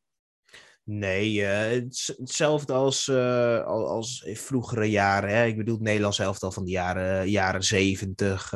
[0.83, 1.87] Nee, uh,
[2.17, 3.09] hetzelfde als,
[3.65, 5.29] als in vroegere jaren.
[5.29, 5.45] Hè?
[5.45, 8.53] Ik bedoel, het Nederlands elftal van de jaren, jaren 70.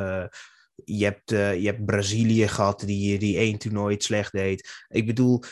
[0.84, 4.84] Je, hebt, je hebt Brazilië gehad die, die één toernooi slecht deed.
[4.88, 5.42] Ik bedoel,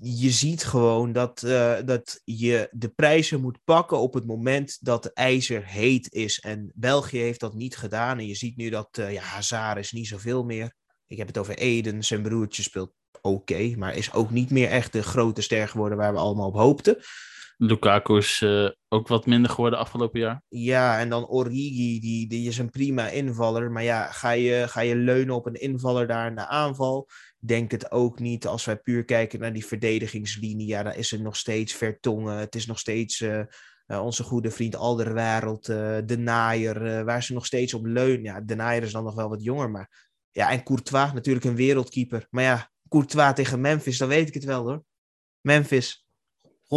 [0.00, 5.02] je ziet gewoon dat, uh, dat je de prijzen moet pakken op het moment dat
[5.02, 6.38] de ijzer heet is.
[6.38, 8.18] En België heeft dat niet gedaan.
[8.18, 10.74] En je ziet nu dat uh, ja, Hazard is niet zoveel meer.
[11.06, 12.04] Ik heb het over Eden.
[12.04, 16.12] Zijn broertje speelt oké, maar is ook niet meer echt de grote ster geworden waar
[16.12, 16.96] we allemaal op hoopten.
[17.56, 20.42] Lukaku is uh, ook wat minder geworden afgelopen jaar.
[20.48, 23.70] Ja, en dan Origi, die, die is een prima invaller.
[23.70, 27.08] Maar ja, ga je, ga je leunen op een invaller daar in de aanval?
[27.38, 28.46] Denk het ook niet.
[28.46, 32.38] Als wij puur kijken naar die verdedigingslinie, ja, dan is het nog steeds Vertongen.
[32.38, 33.40] Het is nog steeds uh,
[33.86, 38.22] uh, onze goede vriend Alderwereld, De Naaier, waar ze nog steeds op leunen.
[38.22, 40.04] Ja, De Naaier is dan nog wel wat jonger, maar...
[40.30, 42.26] Ja, en Courtois, natuurlijk een wereldkeeper.
[42.30, 44.84] Maar ja, Courtois tegen Memphis, dan weet ik het wel hoor.
[45.40, 46.05] Memphis,
[46.66, 46.68] 100%.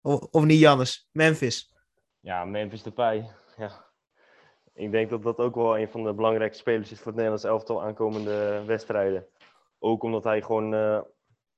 [0.00, 1.08] Of, niet, Jannes?
[1.12, 1.74] Memphis.
[2.20, 3.30] Ja, Memphis erbij.
[3.56, 3.86] Ja.
[4.74, 7.44] Ik denk dat dat ook wel een van de belangrijkste spelers is voor het Nederlands
[7.44, 9.26] elftal aankomende wedstrijden.
[9.78, 11.00] Ook omdat hij gewoon uh,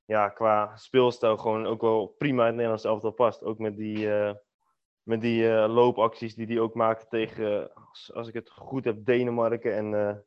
[0.05, 3.43] ja, qua speelstijl gewoon ook wel prima het Nederlands elftal past.
[3.43, 4.33] Ook met die, uh,
[5.03, 9.05] met die uh, loopacties die hij ook maakte tegen, als, als, ik het goed heb,
[9.05, 9.75] Denemarken.
[9.75, 10.25] En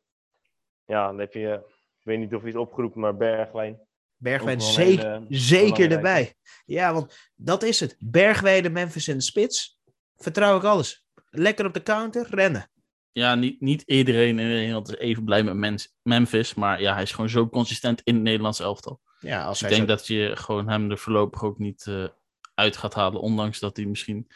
[0.84, 1.62] ja, dan heb je,
[1.98, 3.80] ik weet niet of hij het opgeroepen, maar Bergwijn.
[4.16, 6.34] Bergwijn zeker, hele, zeker erbij.
[6.66, 7.96] Ja, want dat is het.
[7.98, 9.78] Bergwijn, Memphis in de spits.
[10.16, 11.06] Vertrouw ik alles.
[11.30, 12.70] Lekker op de counter, rennen.
[13.12, 16.54] Ja, niet, niet iedereen in Nederland is even blij met Memphis.
[16.54, 19.00] Maar ja, hij is gewoon zo consistent in het Nederlands elftal.
[19.18, 19.86] Ja, als ik denk zo...
[19.86, 22.08] dat je gewoon hem er voorlopig ook niet uh,
[22.54, 23.20] uit gaat halen.
[23.20, 24.30] Ondanks dat hij misschien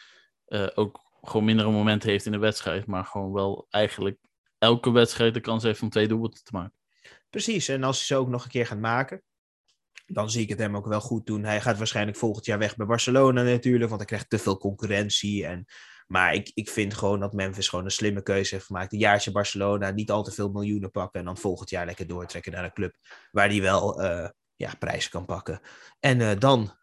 [0.47, 2.85] uh, ook gewoon mindere momenten heeft in de wedstrijd.
[2.85, 4.17] Maar gewoon wel eigenlijk
[4.57, 6.73] elke wedstrijd de kans heeft om twee doelpunten te maken.
[7.29, 9.23] Precies, en als hij ze ook nog een keer gaat maken,
[10.11, 11.43] dan zie ik het hem ook wel goed doen.
[11.43, 15.45] Hij gaat waarschijnlijk volgend jaar weg bij Barcelona natuurlijk, want hij krijgt te veel concurrentie.
[15.45, 15.65] En,
[16.07, 18.93] maar ik, ik vind gewoon dat Memphis gewoon een slimme keuze heeft gemaakt.
[18.93, 22.51] Een jaartje Barcelona, niet al te veel miljoenen pakken en dan volgend jaar lekker doortrekken
[22.51, 22.95] naar een club
[23.31, 25.59] waar hij wel uh, ja, prijzen kan pakken.
[25.99, 26.77] En uh, dan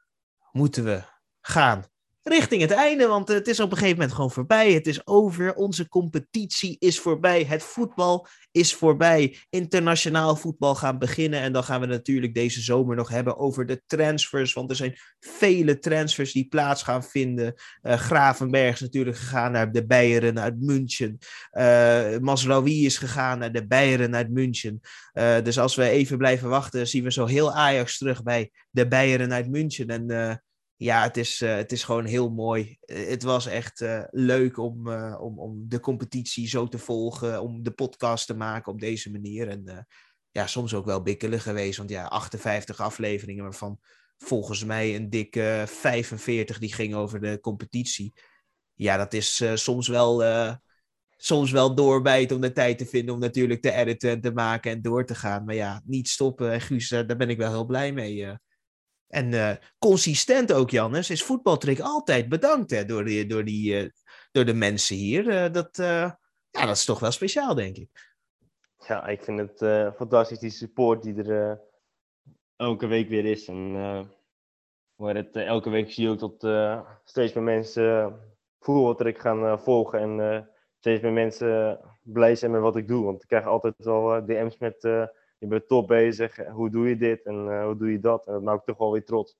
[0.53, 1.03] moeten we
[1.41, 1.85] gaan
[2.29, 4.73] richting het einde, want het is op een gegeven moment gewoon voorbij.
[4.73, 5.55] Het is over.
[5.55, 7.45] Onze competitie is voorbij.
[7.45, 9.39] Het voetbal is voorbij.
[9.51, 11.41] Internationaal voetbal gaan beginnen.
[11.41, 14.53] En dan gaan we natuurlijk deze zomer nog hebben over de transfers.
[14.53, 17.55] Want er zijn vele transfers die plaats gaan vinden.
[17.83, 21.19] Uh, Gravenberg is natuurlijk gegaan naar de Beieren uit München.
[21.53, 24.81] Uh, is gegaan naar de Beieren uit München.
[25.15, 28.89] Uh, dus als we even blijven wachten, zien we zo heel Ajax terug bij de
[28.89, 29.87] Beieren uit München.
[29.87, 30.43] En
[30.77, 32.79] ja, het is, uh, het is gewoon heel mooi.
[32.87, 37.63] Uh, het was echt uh, leuk om, om, om de competitie zo te volgen, om
[37.63, 39.49] de podcast te maken op deze manier.
[39.49, 39.87] En
[40.31, 41.79] ja, soms ook wel bikkelen geweest.
[41.79, 43.81] Want ja, 58 afleveringen, waarvan
[44.19, 48.13] volgens mij een dikke 45 die ging over de competitie.
[48.75, 50.25] Ja, dat is eh, soms wel
[51.19, 54.71] soms wel doorbijten om de tijd te vinden om natuurlijk te editen en te maken
[54.71, 55.45] en door te gaan.
[55.45, 56.53] Maar ja, niet stoppen.
[56.53, 58.37] En Guus, daar ben ik wel heel blij mee.
[59.09, 63.93] En consistent ook, Jannes, is voetbaltrick altijd bedankt hè, door, door, die,
[64.33, 65.53] door de mensen hier.
[65.53, 66.19] dat, ja,
[66.51, 68.15] dat is toch wel speciaal, denk ik.
[68.87, 69.59] Ja, ik vind het
[69.97, 71.61] fantastisch, die support die er
[72.57, 73.49] elke week weer is.
[73.49, 73.73] En
[74.95, 78.21] waar het elke week zie je ook dat steeds meer mensen
[78.61, 79.99] voetbaltrek gaan volgen.
[79.99, 80.49] En
[80.79, 83.05] steeds meer mensen blij zijn met wat ik doe.
[83.05, 85.09] Want ik krijg altijd wel DM's met
[85.39, 88.27] je bent top bezig, hoe doe je dit en hoe doe je dat.
[88.27, 89.37] En dat maakt toch wel weer trots.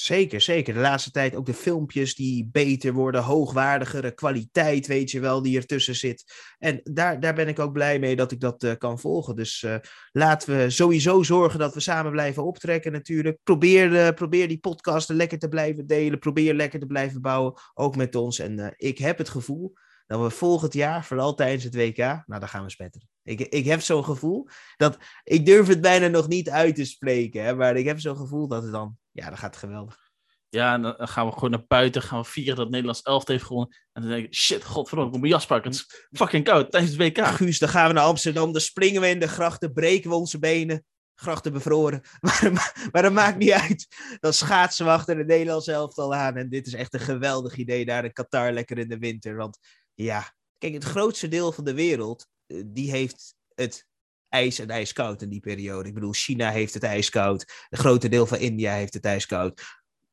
[0.00, 0.74] Zeker, zeker.
[0.74, 5.56] De laatste tijd ook de filmpjes die beter worden, hoogwaardigere kwaliteit, weet je wel, die
[5.56, 6.24] ertussen zit.
[6.58, 9.36] En daar, daar ben ik ook blij mee dat ik dat uh, kan volgen.
[9.36, 9.76] Dus uh,
[10.12, 13.38] laten we sowieso zorgen dat we samen blijven optrekken natuurlijk.
[13.42, 16.18] Probeer, probeer die podcasten lekker te blijven delen.
[16.18, 18.38] Probeer lekker te blijven bouwen, ook met ons.
[18.38, 19.72] En ik heb het gevoel
[20.06, 23.09] dat we volgend jaar, vooral tijdens het WK, nou, dan gaan we spetteren.
[23.30, 27.44] Ik, ik heb zo'n gevoel dat, ik durf het bijna nog niet uit te spreken,
[27.44, 30.10] hè, maar ik heb zo'n gevoel dat het dan, ja, dat gaat geweldig.
[30.48, 33.44] Ja, en dan gaan we gewoon naar buiten, gaan we vieren dat Nederlands elft heeft
[33.44, 33.76] gewonnen.
[33.92, 35.70] En dan denk ik, shit, godverdomme, ik moet mijn jas pakken.
[35.70, 37.26] Het is fucking koud tijdens het WK.
[37.26, 40.38] Guus, dan gaan we naar Amsterdam, dan springen we in de grachten, breken we onze
[40.38, 40.84] benen.
[41.14, 42.00] Grachten bevroren.
[42.20, 43.86] Maar, maar dat maakt niet uit.
[44.20, 46.36] Dan schaatsen we achter de Nederlands elftal aan.
[46.36, 49.36] En dit is echt een geweldig idee daar in Qatar, lekker in de winter.
[49.36, 49.58] Want
[49.94, 52.26] ja, kijk, het grootste deel van de wereld,
[52.66, 53.88] die heeft het
[54.28, 55.88] ijs en ijskoud in die periode.
[55.88, 57.66] Ik bedoel, China heeft het ijskoud.
[57.68, 59.62] Een grote deel van India heeft het ijskoud.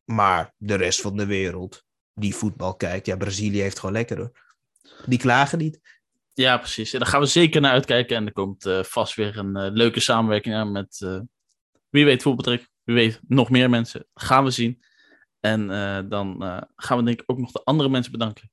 [0.04, 1.84] Maar de rest van de wereld
[2.14, 4.32] die voetbal kijkt, ja, Brazilië heeft gewoon lekker hoor.
[5.06, 5.80] Die klagen niet.
[6.34, 6.94] Ja, precies.
[6.94, 8.16] En daar gaan we zeker naar uitkijken.
[8.16, 10.98] En er komt uh, vast weer een uh, leuke samenwerking aan met,
[11.90, 12.68] wie weet, voetbaltrek.
[12.84, 14.08] Wie weet, nog meer mensen.
[14.14, 14.84] Gaan we zien.
[15.40, 15.68] En
[16.10, 16.42] dan
[16.76, 18.52] gaan we denk ik ook nog de andere mensen bedanken.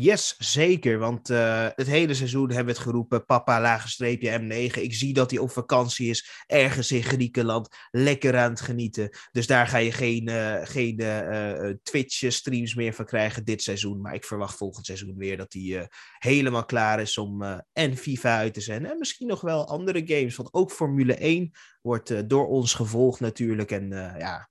[0.00, 0.98] Yes, zeker.
[0.98, 3.24] Want uh, het hele seizoen hebben we het geroepen.
[3.24, 4.80] Papa, lage streepje M9.
[4.80, 6.44] Ik zie dat hij op vakantie is.
[6.46, 7.76] Ergens in Griekenland.
[7.90, 9.16] Lekker aan het genieten.
[9.32, 14.00] Dus daar ga je geen, uh, geen uh, Twitch-streams meer van krijgen dit seizoen.
[14.00, 15.88] Maar ik verwacht volgend seizoen weer dat hij
[16.18, 18.90] helemaal klaar is om en FIFA uit te zenden.
[18.90, 20.36] En misschien nog wel andere games.
[20.36, 21.50] Want ook Formule 1
[21.82, 23.70] wordt door ons gevolgd natuurlijk.
[23.70, 23.88] En
[24.18, 24.48] ja,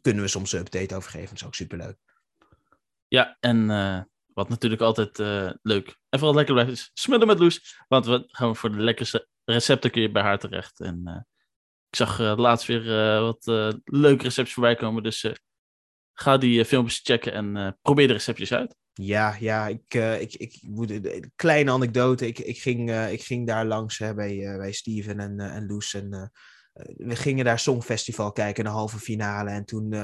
[0.00, 1.28] kunnen we soms een update over geven.
[1.28, 1.96] Dat is ook superleuk.
[3.08, 3.68] Ja, en
[4.36, 7.84] wat natuurlijk altijd uh, leuk en vooral lekker blijft is smullen met Loes.
[7.88, 10.80] Want we gaan voor de lekkerste recepten kun je bij haar terecht.
[10.80, 11.16] En uh,
[11.88, 12.84] ik zag uh, laatst weer
[13.20, 13.44] wat
[13.84, 15.02] leuke recepten voorbij komen.
[15.02, 15.26] Dus
[16.12, 18.76] ga die filmpjes checken en probeer de receptjes uit.
[18.92, 22.26] Ja, ja, ik, ik, ik moet een kleine anekdote.
[22.26, 25.94] Ik, ik, ging, ik ging daar langs hè, bij, bij Steven en, en Loes.
[25.94, 26.32] En
[26.96, 29.50] we gingen daar Songfestival kijken, de halve finale.
[29.50, 29.94] En toen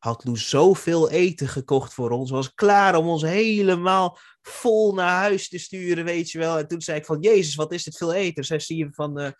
[0.00, 2.30] had Loes zoveel eten gekocht voor ons.
[2.30, 6.58] Was klaar om ons helemaal vol naar huis te sturen, weet je wel.
[6.58, 8.44] En toen zei ik van, Jezus, wat is dit veel eten?
[8.44, 9.30] Zij zie je van, uh,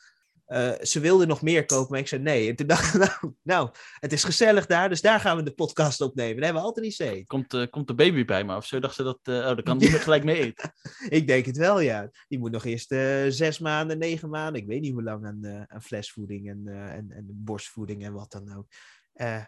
[0.47, 2.49] uh, ze wilde nog meer kopen, maar ik zei nee.
[2.49, 5.55] En toen dacht ik, nou, nou, het is gezellig daar, dus daar gaan we de
[5.55, 6.35] podcast opnemen.
[6.35, 7.27] Daar hebben we altijd iets eten.
[7.27, 8.79] Komt, uh, komt de baby bij me of zo?
[8.79, 10.73] Dacht ze dat, oh, dan kan die gelijk mee eten.
[11.19, 12.11] ik denk het wel, ja.
[12.29, 12.89] Die moet nog eerst
[13.29, 17.27] zes maanden, negen maanden, ik weet niet hoe lang aan, aan flesvoeding en, en, en
[17.29, 18.67] borstvoeding en wat dan ook.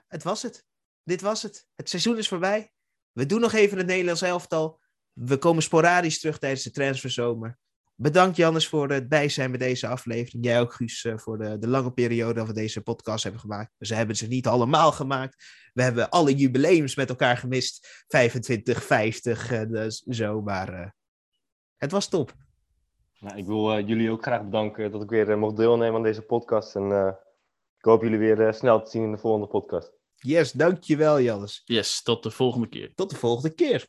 [0.09, 0.71] het was het
[1.05, 1.67] dit was het.
[1.75, 2.73] Het seizoen is voorbij.
[3.13, 4.81] We doen nog even het Nederlands elftal.
[5.13, 7.59] We komen sporadisch terug tijdens de transferzomer.
[7.95, 10.45] Bedankt Jannes voor het bijzijn bij deze aflevering.
[10.45, 13.75] Jij ook Guus eh, voor de, de lange periode dat we deze podcast hebben gemaakt.
[13.79, 15.45] Ze hebben ze niet allemaal gemaakt.
[15.73, 18.05] We hebben alle jubileums met elkaar gemist.
[18.09, 20.43] 25, 50, dus zo.
[20.43, 20.95] Maar
[21.77, 22.33] het was top.
[23.19, 26.23] Nou, ik wil uh, jullie ook graag bedanken dat ik weer mocht deelnemen aan deze
[26.23, 26.77] podcast.
[26.77, 27.17] En
[27.79, 30.02] ik hoop jullie weer snel te zien in de volgende podcast.
[30.23, 31.63] Yes, dankjewel Jannes.
[31.65, 32.95] Yes, tot de volgende keer.
[32.95, 33.87] Tot de volgende keer.